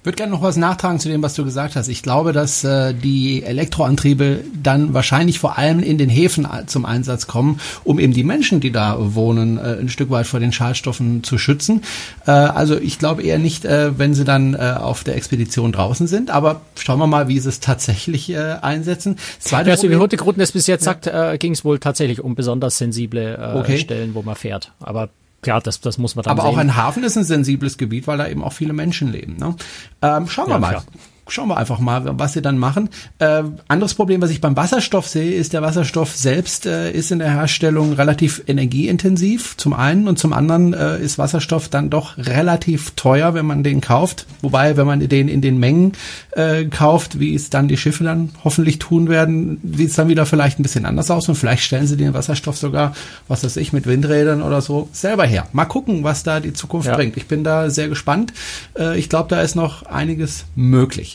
[0.05, 1.87] würde gerne noch was nachtragen zu dem, was du gesagt hast.
[1.87, 7.27] Ich glaube, dass äh, die Elektroantriebe dann wahrscheinlich vor allem in den Häfen zum Einsatz
[7.27, 11.23] kommen, um eben die Menschen, die da wohnen, äh, ein Stück weit vor den Schadstoffen
[11.23, 11.81] zu schützen.
[12.25, 16.07] Äh, also ich glaube eher nicht, äh, wenn sie dann äh, auf der Expedition draußen
[16.07, 16.29] sind.
[16.29, 19.17] Aber schauen wir mal, wie sie es tatsächlich äh, einsetzen.
[19.39, 20.93] Zweite ja, so wie Hurtigruten es bis jetzt ja.
[20.93, 23.77] sagt, äh, ging es wohl tatsächlich um besonders sensible äh, okay.
[23.77, 24.71] Stellen, wo man fährt.
[24.79, 25.09] Aber
[25.45, 26.55] klar, das, das muss man dann Aber sehen.
[26.55, 29.37] auch ein Hafen ist ein sensibles Gebiet, weil da eben auch viele Menschen leben.
[29.37, 29.55] Ne?
[30.01, 30.69] Ähm, schauen wir ja, mal.
[30.71, 30.83] Klar.
[31.27, 32.89] Schauen wir einfach mal, was sie dann machen.
[33.19, 37.19] Äh, anderes Problem, was ich beim Wasserstoff sehe, ist, der Wasserstoff selbst äh, ist in
[37.19, 42.91] der Herstellung relativ energieintensiv, zum einen, und zum anderen äh, ist Wasserstoff dann doch relativ
[42.91, 44.25] teuer, wenn man den kauft.
[44.41, 45.93] Wobei, wenn man den in den Mengen
[46.31, 50.25] äh, kauft, wie es dann die Schiffe dann hoffentlich tun werden, sieht es dann wieder
[50.25, 52.93] vielleicht ein bisschen anders aus und vielleicht stellen sie den Wasserstoff sogar,
[53.27, 55.47] was weiß ich, mit Windrädern oder so selber her.
[55.53, 56.95] Mal gucken, was da die Zukunft ja.
[56.95, 57.17] bringt.
[57.17, 58.33] Ich bin da sehr gespannt.
[58.77, 61.14] Äh, ich glaube, da ist noch einiges möglich.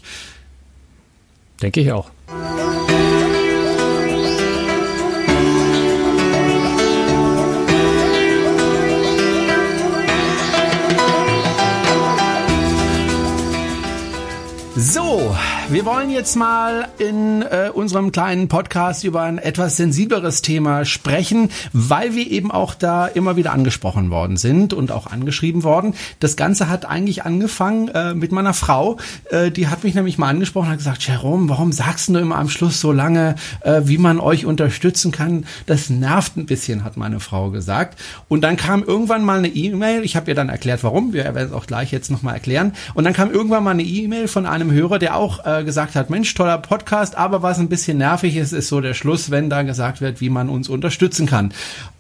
[1.62, 2.10] Denke ich auch.
[14.76, 15.36] So,
[15.72, 21.48] wir wollen jetzt mal in äh, unserem kleinen Podcast über ein etwas sensibleres Thema sprechen,
[21.72, 25.94] weil wir eben auch da immer wieder angesprochen worden sind und auch angeschrieben worden.
[26.18, 28.96] Das Ganze hat eigentlich angefangen äh, mit meiner Frau.
[29.30, 32.38] Äh, die hat mich nämlich mal angesprochen und hat gesagt, Jerome, warum sagst du immer
[32.38, 35.46] am Schluss so lange, äh, wie man euch unterstützen kann?
[35.66, 37.96] Das nervt ein bisschen, hat meine Frau gesagt.
[38.26, 40.02] Und dann kam irgendwann mal eine E-Mail.
[40.02, 41.12] Ich habe ihr dann erklärt, warum.
[41.12, 42.72] Wir werden es auch gleich jetzt nochmal erklären.
[42.94, 46.10] Und dann kam irgendwann mal eine E-Mail von einem Hörer, der auch äh, gesagt hat,
[46.10, 49.62] Mensch, toller Podcast, aber was ein bisschen nervig ist, ist so der Schluss, wenn da
[49.62, 51.52] gesagt wird, wie man uns unterstützen kann.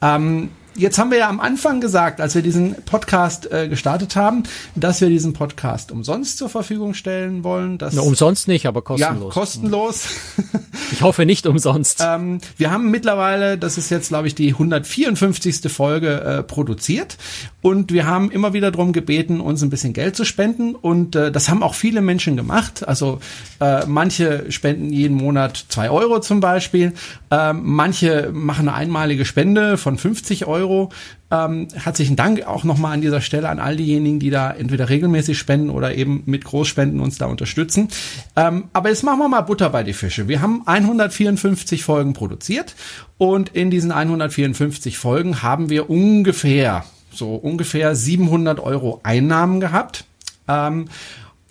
[0.02, 4.44] Ähm, Jetzt haben wir ja am Anfang gesagt, als wir diesen Podcast äh, gestartet haben,
[4.76, 7.76] dass wir diesen Podcast umsonst zur Verfügung stellen wollen.
[7.76, 9.34] Dass, Na, umsonst nicht, aber kostenlos.
[9.34, 10.04] Ja, kostenlos.
[10.92, 12.02] Ich hoffe nicht umsonst.
[12.04, 15.70] ähm, wir haben mittlerweile, das ist jetzt glaube ich die 154.
[15.70, 17.16] Folge äh, produziert
[17.62, 21.30] und wir haben immer wieder darum gebeten, uns ein bisschen Geld zu spenden und äh,
[21.30, 22.86] das haben auch viele Menschen gemacht.
[22.88, 23.20] Also
[23.60, 26.92] äh, manche spenden jeden Monat zwei Euro zum Beispiel,
[27.30, 30.90] äh, manche machen eine einmalige Spende von 50 Euro Euro.
[31.30, 35.38] Ähm, herzlichen Dank auch nochmal an dieser Stelle an all diejenigen, die da entweder regelmäßig
[35.38, 37.88] spenden oder eben mit Großspenden uns da unterstützen.
[38.36, 40.28] Ähm, aber jetzt machen wir mal Butter bei die Fische.
[40.28, 42.74] Wir haben 154 Folgen produziert
[43.16, 50.04] und in diesen 154 Folgen haben wir ungefähr, so ungefähr 700 Euro Einnahmen gehabt.
[50.48, 50.86] Ähm,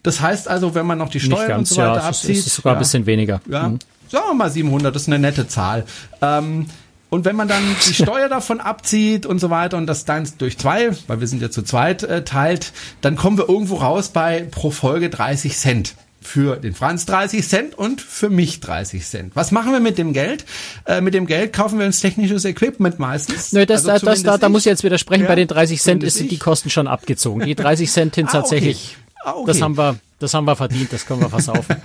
[0.03, 2.37] das heißt also, wenn man noch die Steuern ganz, und so weiter ja, abzieht.
[2.37, 3.41] Ist sogar ja, ein bisschen weniger.
[3.49, 3.79] Ja, mhm.
[4.09, 5.85] Sagen wir mal 700, das ist eine nette Zahl.
[6.21, 6.65] Ähm,
[7.09, 10.57] und wenn man dann die Steuer davon abzieht und so weiter und das dann durch
[10.57, 14.47] zwei, weil wir sind ja zu zweit, äh, teilt, dann kommen wir irgendwo raus bei
[14.49, 15.95] pro Folge 30 Cent.
[16.21, 19.35] Für den Franz 30 Cent und für mich 30 Cent.
[19.37, 20.43] Was machen wir mit dem Geld?
[20.85, 23.53] Äh, mit dem Geld kaufen wir uns technisches Equipment meistens.
[23.53, 25.23] Nö, das, also das, da, da muss ich jetzt widersprechen.
[25.23, 27.45] Ja, bei den 30 Cent sind die Kosten schon abgezogen.
[27.45, 29.08] Die 30 Cent sind ah, tatsächlich, okay.
[29.23, 29.47] Ah, okay.
[29.47, 31.75] das haben wir, das haben wir verdient, das können wir versaufen.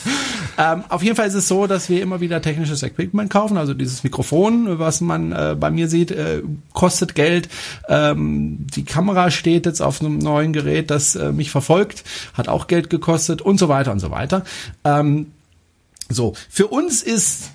[0.58, 3.58] ähm, auf jeden Fall ist es so, dass wir immer wieder technisches Equipment kaufen.
[3.58, 7.48] Also dieses Mikrofon, was man äh, bei mir sieht, äh, kostet Geld.
[7.88, 12.66] Ähm, die Kamera steht jetzt auf einem neuen Gerät, das äh, mich verfolgt, hat auch
[12.68, 14.44] Geld gekostet und so weiter und so weiter.
[14.84, 15.32] Ähm,
[16.08, 17.50] so, für uns ist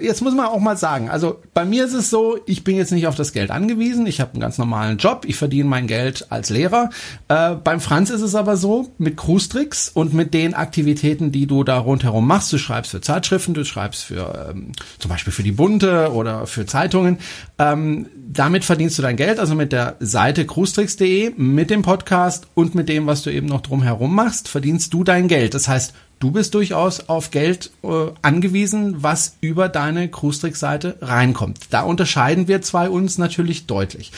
[0.00, 2.92] Jetzt muss man auch mal sagen, also bei mir ist es so, ich bin jetzt
[2.92, 6.26] nicht auf das Geld angewiesen, ich habe einen ganz normalen Job, ich verdiene mein Geld
[6.30, 6.90] als Lehrer.
[7.28, 9.46] Äh, beim Franz ist es aber so, mit Cruise
[9.94, 14.04] und mit den Aktivitäten, die du da rundherum machst, du schreibst für Zeitschriften, du schreibst
[14.04, 17.18] für ähm, zum Beispiel für die Bunte oder für Zeitungen,
[17.58, 22.74] ähm, damit verdienst du dein Geld, also mit der Seite cruestricks.de, mit dem Podcast und
[22.74, 25.54] mit dem, was du eben noch drumherum machst, verdienst du dein Geld.
[25.54, 27.88] Das heißt, du bist durchaus auf Geld äh,
[28.22, 31.58] angewiesen, was über deine Cruestricks-Seite reinkommt.
[31.70, 34.12] Da unterscheiden wir zwei uns natürlich deutlich.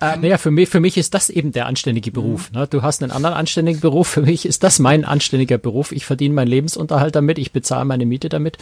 [0.00, 2.50] Ähm, naja, für mich, für mich ist das eben der anständige Beruf.
[2.50, 2.58] Mhm.
[2.58, 2.66] Ne?
[2.66, 4.08] Du hast einen anderen anständigen Beruf.
[4.08, 5.92] Für mich ist das mein anständiger Beruf.
[5.92, 7.38] Ich verdiene meinen Lebensunterhalt damit.
[7.38, 8.58] Ich bezahle meine Miete damit.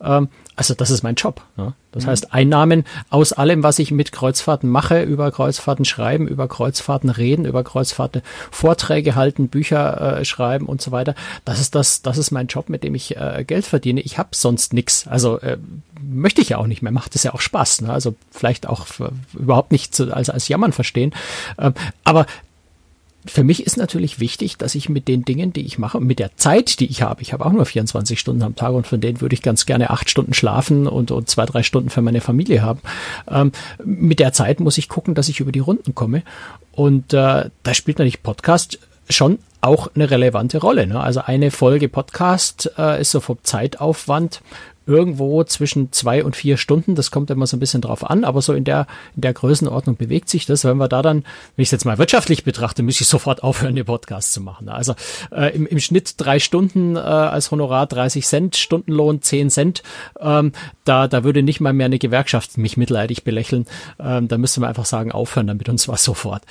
[0.00, 1.42] Ähm, also das ist mein Job.
[1.56, 1.74] Ne?
[1.92, 2.10] Das mhm.
[2.10, 7.44] heißt, Einnahmen aus allem, was ich mit Kreuzfahrten mache, über Kreuzfahrten schreiben, über Kreuzfahrten reden,
[7.44, 11.14] über Kreuzfahrten Vorträge halten, Bücher äh, schreiben und so weiter.
[11.44, 14.00] Das ist das, das ist mein Job, mit dem ich äh, Geld verdiene.
[14.00, 15.08] Ich habe sonst nichts.
[15.08, 15.58] Also äh,
[16.00, 16.92] möchte ich ja auch nicht mehr.
[16.92, 17.82] Macht es ja auch Spaß.
[17.82, 17.92] Ne?
[17.92, 18.86] Also vielleicht auch
[19.32, 21.14] überhaupt nicht zu, als, als Jammern verstehen.
[21.58, 22.26] Ähm, aber
[23.26, 26.36] für mich ist natürlich wichtig, dass ich mit den Dingen, die ich mache, mit der
[26.36, 29.20] Zeit, die ich habe, ich habe auch nur 24 Stunden am Tag und von denen
[29.20, 32.62] würde ich ganz gerne acht Stunden schlafen und, und zwei, drei Stunden für meine Familie
[32.62, 32.80] haben.
[33.28, 33.52] Ähm,
[33.84, 36.22] mit der Zeit muss ich gucken, dass ich über die Runden komme.
[36.72, 40.86] Und äh, da spielt natürlich Podcast schon auch eine relevante Rolle.
[40.86, 41.00] Ne?
[41.00, 44.42] Also eine Folge Podcast äh, ist so vom Zeitaufwand
[44.86, 46.94] irgendwo zwischen zwei und vier Stunden.
[46.94, 49.96] Das kommt immer so ein bisschen drauf an, aber so in der, in der Größenordnung
[49.96, 50.64] bewegt sich das.
[50.64, 51.24] Wenn wir da dann,
[51.56, 54.68] wenn ich es jetzt mal wirtschaftlich betrachte, müsste ich sofort aufhören, den Podcast zu machen.
[54.68, 54.94] Also
[55.32, 59.82] äh, im, im Schnitt drei Stunden äh, als Honorar 30 Cent, Stundenlohn 10 Cent.
[60.20, 60.52] Ähm,
[60.84, 63.66] da, da würde nicht mal mehr eine Gewerkschaft mich mitleidig belächeln.
[63.98, 66.42] Ähm, da müsste man einfach sagen, aufhören damit und zwar sofort.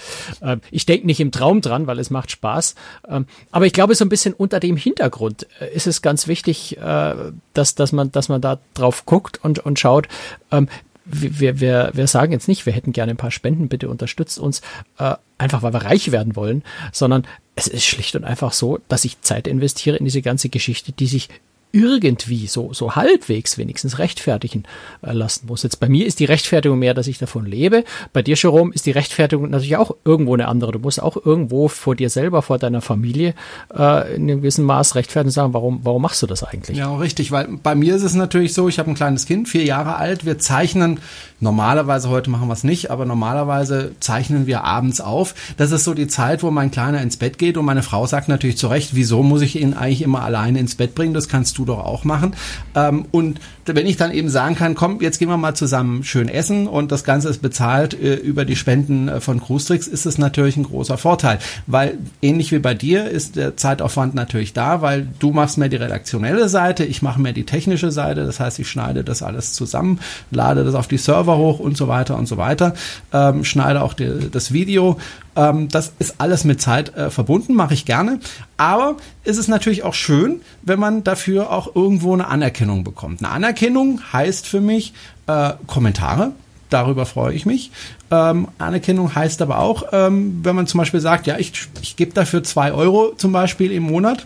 [0.41, 2.73] Ähm, ich denke nicht im Traum dran, weil es macht Spaß.
[3.07, 6.77] Ähm, aber ich glaube, so ein bisschen unter dem Hintergrund äh, ist es ganz wichtig,
[6.77, 7.15] äh,
[7.53, 10.07] dass, dass man, dass man da drauf guckt und, und schaut,
[10.51, 10.67] ähm,
[11.05, 14.61] wir, wir, wir sagen jetzt nicht, wir hätten gerne ein paar Spenden, bitte unterstützt uns,
[14.99, 19.05] äh, einfach weil wir reich werden wollen, sondern es ist schlicht und einfach so, dass
[19.05, 21.29] ich Zeit investiere in diese ganze Geschichte, die sich
[21.73, 24.63] irgendwie so, so halbwegs wenigstens rechtfertigen
[25.01, 25.63] äh, lassen muss.
[25.63, 27.83] Jetzt bei mir ist die Rechtfertigung mehr, dass ich davon lebe.
[28.13, 30.71] Bei dir, Jerome, ist die Rechtfertigung natürlich auch irgendwo eine andere.
[30.71, 33.33] Du musst auch irgendwo vor dir selber, vor deiner Familie
[33.75, 36.77] äh, in einem gewissen Maß rechtfertigen und sagen, warum, warum machst du das eigentlich?
[36.77, 39.63] Ja, richtig, weil bei mir ist es natürlich so, ich habe ein kleines Kind, vier
[39.63, 40.99] Jahre alt, wir zeichnen
[41.39, 45.33] normalerweise, heute machen wir es nicht, aber normalerweise zeichnen wir abends auf.
[45.57, 48.29] Das ist so die Zeit, wo mein Kleiner ins Bett geht und meine Frau sagt
[48.29, 51.15] natürlich zu Recht, wieso muss ich ihn eigentlich immer alleine ins Bett bringen?
[51.15, 52.35] Das kannst du doch auch machen.
[52.75, 56.27] Ähm, und wenn ich dann eben sagen kann, komm, jetzt gehen wir mal zusammen schön
[56.27, 60.17] essen und das Ganze ist bezahlt äh, über die Spenden äh, von Cruistrix, ist es
[60.17, 65.07] natürlich ein großer Vorteil, weil ähnlich wie bei dir ist der Zeitaufwand natürlich da, weil
[65.19, 68.69] du machst mir die redaktionelle Seite, ich mache mir die technische Seite, das heißt, ich
[68.69, 69.99] schneide das alles zusammen,
[70.31, 72.73] lade das auf die Server hoch und so weiter und so weiter,
[73.13, 74.97] ähm, schneide auch die, das Video
[75.35, 78.19] ähm, das ist alles mit Zeit äh, verbunden, mache ich gerne.
[78.57, 83.21] Aber ist es natürlich auch schön, wenn man dafür auch irgendwo eine Anerkennung bekommt.
[83.21, 84.93] Eine Anerkennung heißt für mich
[85.27, 86.31] äh, Kommentare.
[86.69, 87.71] Darüber freue ich mich.
[88.09, 92.13] Ähm, Anerkennung heißt aber auch, ähm, wenn man zum Beispiel sagt, ja, ich, ich gebe
[92.13, 94.25] dafür zwei Euro zum Beispiel im Monat,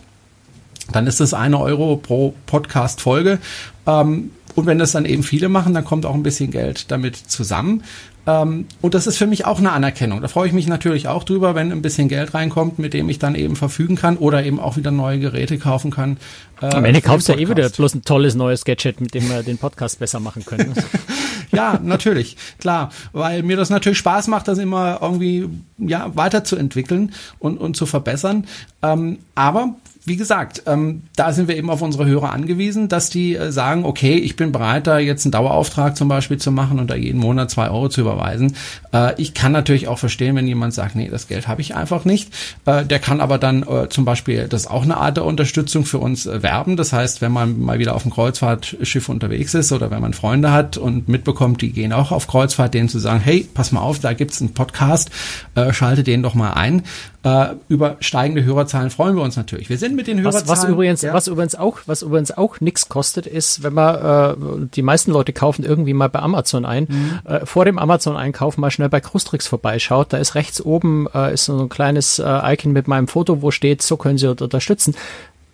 [0.92, 3.38] dann ist das eine Euro pro Podcast-Folge.
[3.86, 7.16] Ähm, und wenn das dann eben viele machen, dann kommt auch ein bisschen Geld damit
[7.16, 7.84] zusammen.
[8.28, 10.20] Ähm, und das ist für mich auch eine Anerkennung.
[10.20, 13.18] Da freue ich mich natürlich auch drüber, wenn ein bisschen Geld reinkommt, mit dem ich
[13.18, 16.18] dann eben verfügen kann oder eben auch wieder neue Geräte kaufen kann.
[16.60, 19.28] Äh, Am Ende kaufst du ja eh wieder bloß ein tolles neues Gadget, mit dem
[19.28, 20.74] wir den Podcast besser machen können.
[21.52, 27.58] ja, natürlich, klar, weil mir das natürlich Spaß macht, das immer irgendwie ja weiterzuentwickeln und,
[27.58, 28.46] und zu verbessern.
[28.82, 29.74] Ähm, aber
[30.08, 33.84] wie gesagt, ähm, da sind wir eben auf unsere Hörer angewiesen, dass die äh, sagen,
[33.84, 37.20] okay, ich bin bereit, da jetzt einen Dauerauftrag zum Beispiel zu machen und da jeden
[37.20, 38.56] Monat zwei Euro zu überweisen.
[38.92, 42.04] Äh, ich kann natürlich auch verstehen, wenn jemand sagt, nee, das Geld habe ich einfach
[42.04, 42.32] nicht.
[42.64, 45.84] Äh, der kann aber dann äh, zum Beispiel, das ist auch eine Art der Unterstützung
[45.84, 46.76] für uns äh, werben.
[46.76, 50.50] Das heißt, wenn man mal wieder auf dem Kreuzfahrtschiff unterwegs ist oder wenn man Freunde
[50.50, 53.98] hat und mitbekommt, die gehen auch auf Kreuzfahrt, denen zu sagen, hey, pass mal auf,
[53.98, 55.10] da gibt's einen Podcast,
[55.54, 56.84] äh, schalte den doch mal ein.
[57.22, 59.68] Äh, über steigende Hörerzahlen freuen wir uns natürlich.
[59.68, 60.48] Wir sind mit den Hörerzahlen.
[60.48, 61.12] Was, was übrigens, ja.
[61.12, 65.34] was übrigens auch, was übrigens auch nichts kostet, ist, wenn man, äh, die meisten Leute
[65.34, 67.30] kaufen irgendwie mal bei Amazon ein, mhm.
[67.30, 70.14] äh, vor dem Amazon-Einkauf mal schnell bei Krustrix vorbeischaut.
[70.14, 73.50] Da ist rechts oben äh, ist so ein kleines äh, Icon mit meinem Foto, wo
[73.50, 74.94] steht, so können Sie unterstützen.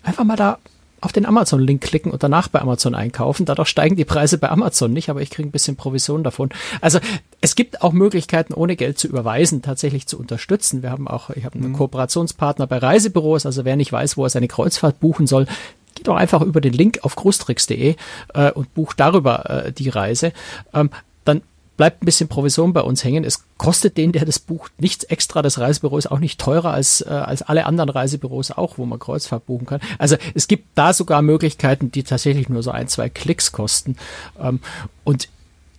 [0.04, 0.59] Einfach mal da
[1.04, 3.46] auf den Amazon-Link klicken und danach bei Amazon einkaufen.
[3.46, 6.50] Dadurch steigen die Preise bei Amazon nicht, aber ich kriege ein bisschen Provision davon.
[6.80, 6.98] Also
[7.40, 10.82] es gibt auch Möglichkeiten, ohne Geld zu überweisen, tatsächlich zu unterstützen.
[10.82, 11.76] Wir haben auch, ich habe einen mhm.
[11.76, 15.46] Kooperationspartner bei Reisebüros, also wer nicht weiß, wo er seine Kreuzfahrt buchen soll,
[15.94, 17.96] geht doch einfach über den Link auf großtricks.de
[18.34, 20.32] äh, und bucht darüber äh, die Reise.
[20.72, 20.90] Ähm,
[21.76, 23.24] bleibt ein bisschen Provision bei uns hängen.
[23.24, 25.42] Es kostet den, der das bucht, nichts extra.
[25.42, 28.98] Das Reisebüro ist auch nicht teurer als, äh, als alle anderen Reisebüros auch, wo man
[28.98, 29.80] Kreuzfahrt buchen kann.
[29.98, 33.96] Also es gibt da sogar Möglichkeiten, die tatsächlich nur so ein, zwei Klicks kosten.
[34.40, 34.60] Ähm,
[35.02, 35.28] und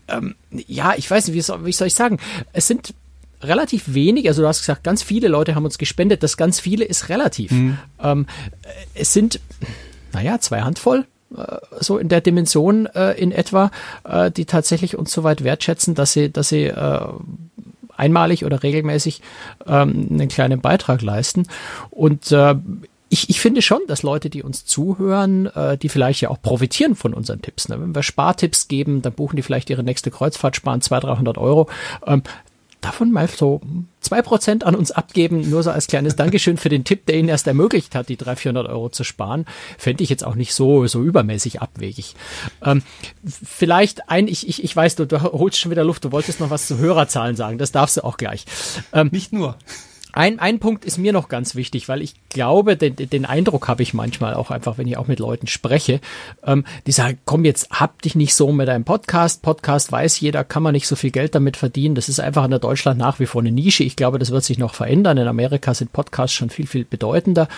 [0.07, 2.19] ähm, ja, ich weiß nicht, wie, soll, wie soll ich sagen?
[2.53, 2.93] Es sind
[3.41, 6.23] relativ wenig, also du hast gesagt, ganz viele Leute haben uns gespendet.
[6.23, 7.51] Das ganz viele ist relativ.
[7.51, 7.77] Mhm.
[8.01, 8.27] Ähm,
[8.93, 9.39] es sind,
[10.13, 11.05] naja, zwei Handvoll
[11.79, 13.71] so in der Dimension äh, in etwa,
[14.03, 17.07] äh, die tatsächlich uns so weit wertschätzen, dass sie, dass sie äh,
[17.97, 19.21] einmalig oder regelmäßig
[19.67, 21.47] ähm, einen kleinen Beitrag leisten.
[21.91, 22.55] Und äh,
[23.09, 26.95] ich, ich finde schon, dass Leute, die uns zuhören, äh, die vielleicht ja auch profitieren
[26.95, 27.69] von unseren Tipps.
[27.69, 27.79] Ne?
[27.79, 31.69] Wenn wir Spartipps geben, dann buchen die vielleicht ihre nächste Kreuzfahrt, sparen 200, 300 Euro.
[32.05, 32.23] Ähm,
[32.85, 33.61] davon mal so
[33.99, 37.29] zwei Prozent an uns abgeben, nur so als kleines Dankeschön für den Tipp, der Ihnen
[37.29, 39.45] erst ermöglicht hat, die 300, 400 Euro zu sparen,
[39.77, 42.15] fände ich jetzt auch nicht so, so übermäßig abwegig.
[42.63, 42.83] Ähm,
[43.23, 46.51] vielleicht ein, ich, ich, ich weiß, du, du holst schon wieder Luft, du wolltest noch
[46.51, 48.45] was zu Hörerzahlen sagen, das darfst du auch gleich.
[48.93, 49.57] Ähm, nicht nur.
[50.15, 53.83] Ein, ein Punkt ist mir noch ganz wichtig, weil ich glaube, den, den Eindruck habe
[53.83, 55.99] ich manchmal auch einfach, wenn ich auch mit Leuten spreche,
[56.45, 59.41] ähm, die sagen, komm jetzt, hab dich nicht so mit deinem Podcast.
[59.41, 61.95] Podcast weiß jeder, kann man nicht so viel Geld damit verdienen.
[61.95, 63.83] Das ist einfach in der Deutschland nach wie vor eine Nische.
[63.83, 65.17] Ich glaube, das wird sich noch verändern.
[65.17, 67.49] In Amerika sind Podcasts schon viel, viel bedeutender.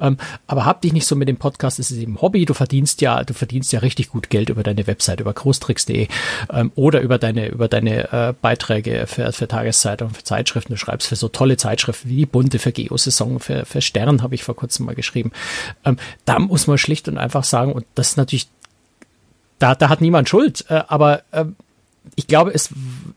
[0.00, 2.46] Ähm, aber hab dich nicht so mit dem Podcast, das ist eben Hobby.
[2.46, 6.08] Du verdienst ja, du verdienst ja richtig gut Geld über deine Website, über großtricks.de
[6.50, 10.72] ähm, oder über deine, über deine äh, Beiträge für, für Tageszeitungen, für Zeitschriften.
[10.72, 14.44] Du schreibst für so tolle Zeitschriften wie Bunte für Geosaison, für, für Stern habe ich
[14.44, 15.32] vor kurzem mal geschrieben.
[15.84, 18.48] Ähm, da muss man schlicht und einfach sagen, und das ist natürlich,
[19.58, 21.44] da, da hat niemand Schuld, äh, aber äh,
[22.14, 22.70] ich glaube, es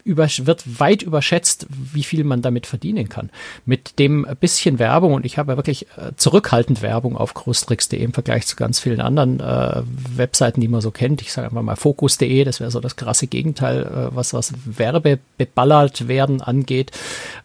[0.06, 3.30] wird weit überschätzt, wie viel man damit verdienen kann.
[3.66, 8.48] Mit dem bisschen Werbung, und ich habe wirklich äh, zurückhaltend Werbung auf großtricks.de im Vergleich
[8.48, 9.84] zu ganz vielen anderen äh,
[10.16, 11.22] Webseiten, die man so kennt.
[11.22, 15.20] Ich sage einfach mal Fokus.de, das wäre so das krasse Gegenteil, äh, was, was Werbe
[15.38, 16.92] beballert werden angeht.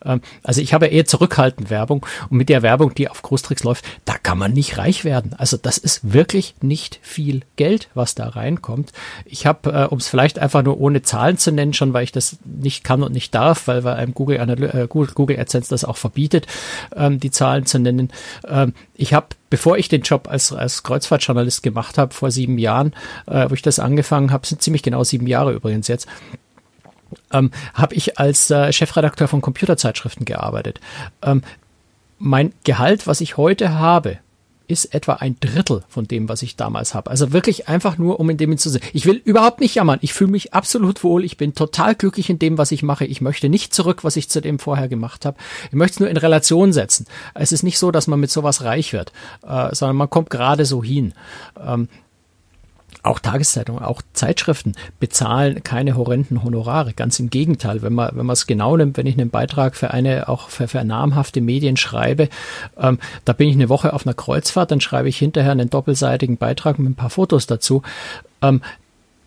[0.04, 3.84] Ähm, also ich habe eher zurückhaltend Werbung und mit der Werbung, die auf Großtricks läuft,
[4.04, 5.34] da kann man nicht reich werden.
[5.34, 8.92] Also das ist wirklich nicht viel Geld, was da reinkommt.
[9.24, 12.12] Ich habe, äh, um es vielleicht einfach nur ohne Zahlen zu nennen, schon weil ich
[12.12, 15.96] das nicht kann und nicht darf, weil, weil einem Google, äh, Google AdSense das auch
[15.96, 16.46] verbietet,
[16.94, 18.10] ähm, die Zahlen zu nennen.
[18.46, 22.92] Ähm, ich habe bevor ich den Job als, als Kreuzfahrtjournalist gemacht habe, vor sieben Jahren,
[23.26, 26.08] äh, wo ich das angefangen habe, sind ziemlich genau sieben Jahre übrigens jetzt,
[27.32, 30.80] ähm, habe ich als äh, Chefredakteur von Computerzeitschriften gearbeitet.
[31.22, 31.42] Ähm,
[32.18, 34.18] mein Gehalt, was ich heute habe,
[34.66, 37.10] ist etwa ein Drittel von dem, was ich damals habe.
[37.10, 38.82] Also wirklich einfach nur, um in dem zu sehen.
[38.92, 39.98] Ich will überhaupt nicht jammern.
[40.02, 41.24] Ich fühle mich absolut wohl.
[41.24, 43.04] Ich bin total glücklich in dem, was ich mache.
[43.04, 45.36] Ich möchte nicht zurück, was ich zu dem vorher gemacht habe.
[45.66, 47.06] Ich möchte es nur in Relation setzen.
[47.34, 49.12] Es ist nicht so, dass man mit sowas reich wird,
[49.46, 51.14] äh, sondern man kommt gerade so hin.
[51.60, 51.88] Ähm,
[53.02, 56.92] auch Tageszeitungen, auch Zeitschriften bezahlen keine horrenden Honorare.
[56.92, 59.90] Ganz im Gegenteil, wenn man wenn man es genau nimmt, wenn ich einen Beitrag für
[59.90, 62.28] eine auch für, für namhafte Medien schreibe,
[62.78, 66.36] ähm, da bin ich eine Woche auf einer Kreuzfahrt, dann schreibe ich hinterher einen doppelseitigen
[66.36, 67.82] Beitrag mit ein paar Fotos dazu.
[68.42, 68.60] Ähm,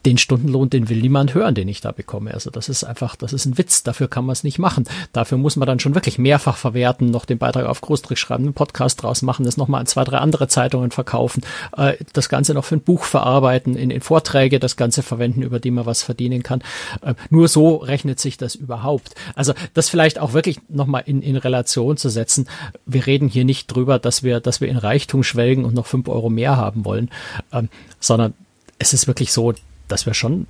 [0.05, 2.33] den Stundenlohn, den will niemand hören, den ich da bekomme.
[2.33, 3.83] Also das ist einfach, das ist ein Witz.
[3.83, 4.85] Dafür kann man es nicht machen.
[5.11, 8.53] Dafür muss man dann schon wirklich mehrfach verwerten, noch den Beitrag auf Großdruck schreiben, einen
[8.53, 11.43] Podcast draus machen, das nochmal an zwei, drei andere Zeitungen verkaufen,
[11.75, 15.59] äh, das Ganze noch für ein Buch verarbeiten, in, in Vorträge das Ganze verwenden, über
[15.59, 16.61] die man was verdienen kann.
[17.01, 19.15] Äh, nur so rechnet sich das überhaupt.
[19.35, 22.47] Also das vielleicht auch wirklich nochmal in, in Relation zu setzen.
[22.85, 26.07] Wir reden hier nicht drüber, dass wir, dass wir in Reichtum schwelgen und noch fünf
[26.07, 27.09] Euro mehr haben wollen,
[27.51, 27.69] ähm,
[27.99, 28.33] sondern
[28.79, 29.53] es ist wirklich so,
[29.87, 30.47] dass wir schon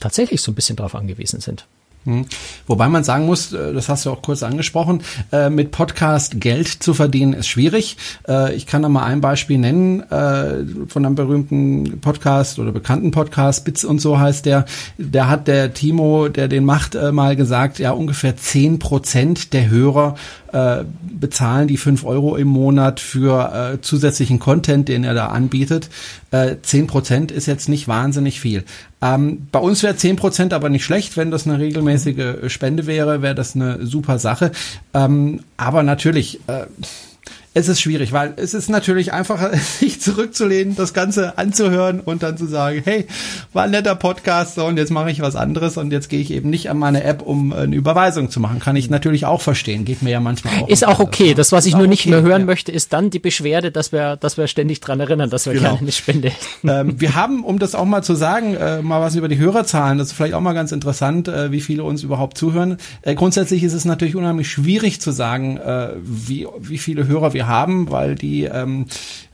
[0.00, 1.66] tatsächlich so ein bisschen drauf angewiesen sind.
[2.04, 2.26] Hm.
[2.66, 5.00] Wobei man sagen muss, äh, das hast du auch kurz angesprochen,
[5.32, 7.96] äh, mit Podcast Geld zu verdienen ist schwierig.
[8.28, 13.64] Äh, ich kann da mal ein Beispiel nennen von einem berühmten Podcast oder bekannten Podcast,
[13.64, 14.64] Bits und so heißt der.
[14.98, 20.16] Der hat der Timo, der den macht, mal gesagt, ja ungefähr zehn Prozent der Hörer
[21.02, 25.90] bezahlen die fünf Euro im Monat für zusätzlichen Content, den er da anbietet.
[26.62, 28.64] Zehn Prozent ist jetzt nicht wahnsinnig viel.
[29.04, 33.34] Ähm, bei uns wäre 10% aber nicht schlecht, wenn das eine regelmäßige Spende wäre, wäre
[33.34, 34.50] das eine super Sache.
[34.94, 36.64] Ähm, aber natürlich, äh,
[37.56, 42.36] es ist schwierig, weil es ist natürlich einfacher, sich zurückzulehnen, das Ganze anzuhören und dann
[42.36, 43.06] zu sagen, hey,
[43.52, 46.50] war ein netter Podcast und jetzt mache ich was anderes und jetzt gehe ich eben
[46.50, 48.58] nicht an meine App, um eine Überweisung zu machen.
[48.58, 49.84] Kann ich natürlich auch verstehen.
[49.84, 50.68] Geht mir ja manchmal auch.
[50.68, 51.34] Ist auch okay.
[51.34, 52.46] Das, was ich nur nicht okay, mehr hören ja.
[52.46, 55.68] möchte, ist dann die Beschwerde, dass wir, dass wir ständig dran erinnern, dass wir genau.
[55.68, 56.32] gerne eine Spende.
[56.64, 59.98] Ähm, wir haben, um das auch mal zu sagen, äh, mal was über die Hörerzahlen.
[59.98, 62.78] Das ist vielleicht auch mal ganz interessant, äh, wie viele uns überhaupt zuhören.
[63.02, 67.43] Äh, grundsätzlich ist es natürlich unheimlich schwierig zu sagen, äh, wie, wie viele Hörer wir
[67.46, 68.86] haben, weil die ähm,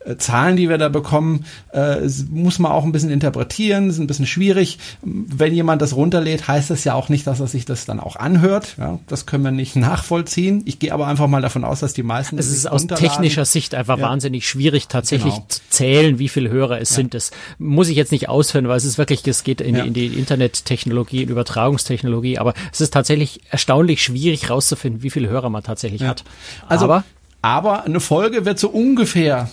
[0.05, 1.97] äh, Zahlen, die wir da bekommen, äh,
[2.31, 4.79] muss man auch ein bisschen interpretieren, ist ein bisschen schwierig.
[5.03, 8.17] Wenn jemand das runterlädt, heißt das ja auch nicht, dass er sich das dann auch
[8.17, 8.77] anhört.
[8.79, 10.63] Ja, das können wir nicht nachvollziehen.
[10.65, 12.39] Ich gehe aber einfach mal davon aus, dass die meisten.
[12.39, 14.09] Es ist aus technischer Sicht einfach ja.
[14.09, 15.47] wahnsinnig schwierig, tatsächlich genau.
[15.49, 16.97] zu zählen, wie viele Hörer es ja.
[16.97, 17.13] sind.
[17.13, 20.07] Das muss ich jetzt nicht ausführen, weil es ist wirklich, es geht in, in die
[20.07, 26.03] Internettechnologie, in Übertragungstechnologie, aber es ist tatsächlich erstaunlich schwierig rauszufinden, wie viele Hörer man tatsächlich
[26.03, 26.25] hat.
[26.69, 27.05] Also, aber
[27.43, 29.49] aber eine Folge wird so ungefähr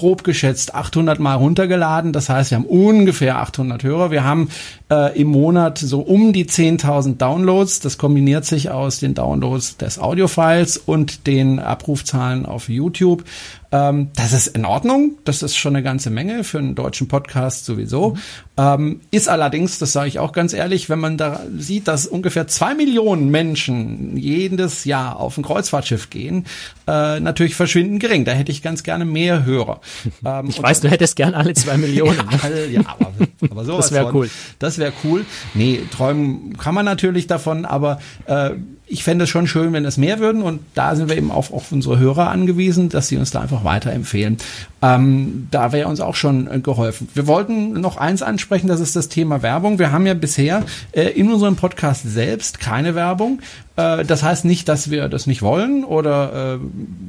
[0.00, 2.14] grob geschätzt 800 Mal runtergeladen.
[2.14, 4.10] Das heißt, wir haben ungefähr 800 Hörer.
[4.10, 4.48] Wir haben
[4.90, 7.80] äh, im Monat so um die 10.000 Downloads.
[7.80, 13.24] Das kombiniert sich aus den Downloads des Audiofiles und den Abrufzahlen auf YouTube.
[13.72, 15.18] Ähm, das ist in Ordnung.
[15.24, 18.10] Das ist schon eine ganze Menge für einen deutschen Podcast sowieso.
[18.10, 18.18] Mhm.
[18.56, 22.48] Ähm, ist allerdings, das sage ich auch ganz ehrlich, wenn man da sieht, dass ungefähr
[22.48, 26.46] zwei Millionen Menschen jedes Jahr auf ein Kreuzfahrtschiff gehen,
[26.88, 28.24] äh, natürlich verschwinden gering.
[28.24, 29.80] Da hätte ich ganz gerne mehr Hörer.
[30.24, 32.18] Ähm, ich weiß, du hättest gern alle zwei Millionen.
[32.42, 32.66] ja, ne?
[32.66, 33.12] ja aber,
[33.50, 34.30] aber sowas Das wäre cool.
[34.58, 35.24] Das wäre cool.
[35.54, 38.50] Nee, träumen kann man natürlich davon, aber äh,
[38.90, 41.52] ich fände es schon schön, wenn es mehr würden und da sind wir eben auch
[41.52, 44.38] auf unsere Hörer angewiesen, dass sie uns da einfach weiterempfehlen.
[44.82, 47.08] Ähm, da wäre uns auch schon äh, geholfen.
[47.14, 49.78] Wir wollten noch eins ansprechen, das ist das Thema Werbung.
[49.78, 53.40] Wir haben ja bisher äh, in unserem Podcast selbst keine Werbung.
[53.76, 56.58] Äh, das heißt nicht, dass wir das nicht wollen oder äh,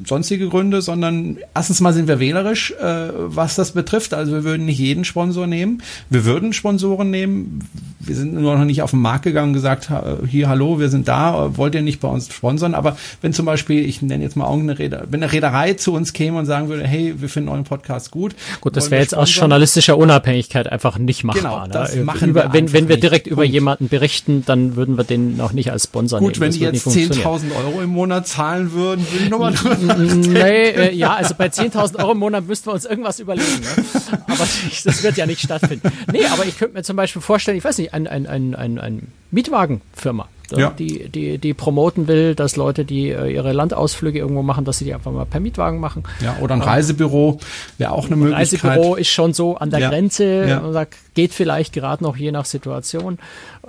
[0.07, 4.13] sonstige Gründe, sondern erstens mal sind wir wählerisch äh, was das betrifft.
[4.13, 5.81] Also wir würden nicht jeden Sponsor nehmen.
[6.09, 7.67] Wir würden Sponsoren nehmen.
[7.99, 9.91] Wir sind nur noch nicht auf den Markt gegangen und gesagt,
[10.27, 12.73] hier, hallo, wir sind da, wollt ihr nicht bei uns sponsern?
[12.73, 16.13] Aber wenn zum Beispiel, ich nenne jetzt mal irgendeine Reederei, wenn eine Reederei zu uns
[16.13, 18.35] käme und sagen würde, hey, wir finden euren Podcast gut.
[18.61, 21.63] Gut, das wäre jetzt aus journalistischer Unabhängigkeit einfach nicht machbar.
[21.67, 22.03] Genau, das ne?
[22.03, 23.03] machen über, wir wenn, wenn wir nicht.
[23.03, 23.53] direkt über Punkt.
[23.53, 26.41] jemanden berichten, dann würden wir den noch nicht als Sponsor Gut, nehmen.
[26.41, 27.51] wenn Das die jetzt nicht funktionieren.
[27.51, 29.53] 10.000 Euro im Monat zahlen würden, würde ich nochmal
[30.15, 33.61] Nee, äh, ja, also bei 10.000 Euro im Monat müssten wir uns irgendwas überlegen.
[33.61, 33.85] Ne?
[34.27, 35.91] Aber ich, das wird ja nicht stattfinden.
[36.11, 38.79] Nee, aber ich könnte mir zum Beispiel vorstellen, ich weiß nicht, ein, ein, ein, ein,
[38.79, 40.27] ein Mietwagenfirma,
[40.59, 40.69] Ja.
[40.71, 44.85] die, die, die promoten will, dass Leute, die äh, ihre Landausflüge irgendwo machen, dass sie
[44.85, 46.03] die einfach mal per Mietwagen machen.
[46.21, 47.39] Ja, oder ein Reisebüro
[47.77, 48.63] wäre auch eine Möglichkeit.
[48.71, 49.89] Reisebüro ist schon so an der Ja.
[49.89, 50.85] Grenze, Ja.
[51.13, 53.19] geht vielleicht gerade noch je nach Situation.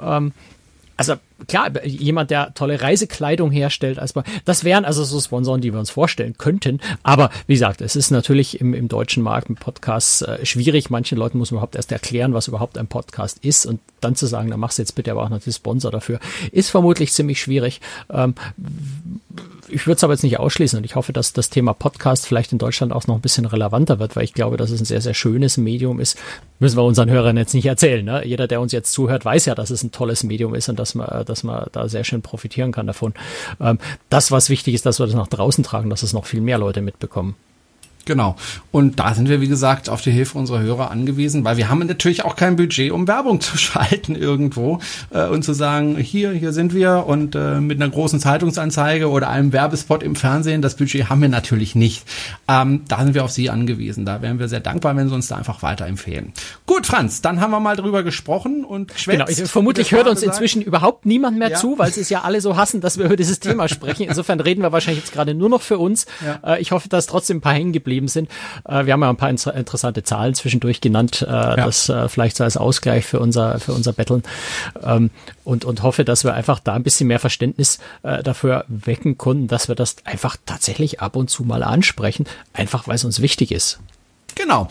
[0.00, 0.32] Ähm,
[0.96, 1.14] also
[1.48, 4.14] klar, jemand, der tolle Reisekleidung herstellt, als
[4.44, 6.80] das wären also so Sponsoren, die wir uns vorstellen könnten.
[7.02, 10.90] Aber wie gesagt, es ist natürlich im, im deutschen Markt mit Podcasts äh, schwierig.
[10.90, 14.26] Manchen Leuten muss man überhaupt erst erklären, was überhaupt ein Podcast ist und dann zu
[14.26, 16.20] sagen, dann machst du jetzt bitte aber auch noch den Sponsor dafür,
[16.50, 17.80] ist vermutlich ziemlich schwierig.
[18.10, 18.34] Ähm,
[19.72, 22.52] ich würde es aber jetzt nicht ausschließen und ich hoffe, dass das Thema Podcast vielleicht
[22.52, 25.00] in Deutschland auch noch ein bisschen relevanter wird, weil ich glaube, dass es ein sehr,
[25.00, 26.18] sehr schönes Medium ist.
[26.58, 28.04] Müssen wir unseren Hörern jetzt nicht erzählen.
[28.04, 28.26] Ne?
[28.26, 30.94] Jeder, der uns jetzt zuhört, weiß ja, dass es ein tolles Medium ist und dass
[30.94, 33.14] man, dass man da sehr schön profitieren kann davon.
[33.60, 33.78] Ähm,
[34.10, 36.58] das, was wichtig ist, dass wir das nach draußen tragen, dass es noch viel mehr
[36.58, 37.36] Leute mitbekommen.
[38.04, 38.36] Genau.
[38.70, 41.86] Und da sind wir, wie gesagt, auf die Hilfe unserer Hörer angewiesen, weil wir haben
[41.86, 44.80] natürlich auch kein Budget, um Werbung zu schalten irgendwo
[45.10, 49.28] äh, und zu sagen, hier, hier sind wir und äh, mit einer großen Zeitungsanzeige oder
[49.28, 52.04] einem Werbespot im Fernsehen, das Budget haben wir natürlich nicht.
[52.48, 54.04] Ähm, da sind wir auf Sie angewiesen.
[54.04, 56.32] Da wären wir sehr dankbar, wenn Sie uns da einfach weiterempfehlen.
[56.66, 59.40] Gut, Franz, dann haben wir mal drüber gesprochen und Genau, geschwätzt.
[59.42, 61.56] ich, vermutlich hört uns gesagt, inzwischen überhaupt niemand mehr Ja.
[61.56, 64.04] zu, weil sie es ja alle so hassen, dass wir über dieses Thema sprechen.
[64.08, 66.06] Insofern reden wir wahrscheinlich jetzt gerade nur noch für uns.
[66.24, 66.54] Ja.
[66.54, 68.28] Äh, ich hoffe, dass trotzdem ein paar hängen geblieben sind.
[68.64, 72.36] Äh, wir haben ja ein paar inter interessante Zahlen zwischendurch genannt, äh, das äh, vielleicht
[72.36, 74.22] so als Ausgleich für unser für unser Betteln
[74.82, 75.10] ähm,
[75.44, 79.48] und und hoffe, dass wir einfach da ein bisschen mehr Verständnis äh, dafür wecken konnten,
[79.48, 83.52] dass wir das einfach tatsächlich ab und zu mal ansprechen, einfach weil es uns wichtig
[83.52, 83.80] ist.
[84.34, 84.68] Genau.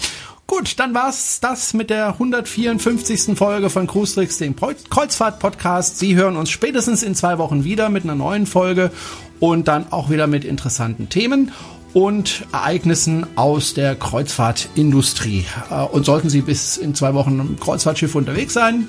[0.52, 3.38] Gut, dann war's das mit der 154.
[3.38, 5.98] Folge von Cruise Tricks, dem Kreuzfahrt-Podcast.
[5.98, 8.92] Sie hören uns spätestens in zwei Wochen wieder mit einer neuen Folge
[9.40, 11.54] und dann auch wieder mit interessanten Themen
[11.94, 15.46] und Ereignissen aus der Kreuzfahrtindustrie.
[15.70, 18.88] Äh, Und sollten Sie bis in zwei Wochen im Kreuzfahrtschiff unterwegs sein,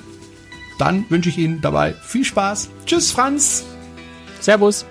[0.79, 2.69] dann wünsche ich Ihnen dabei viel Spaß.
[2.85, 3.65] Tschüss, Franz.
[4.39, 4.85] Servus.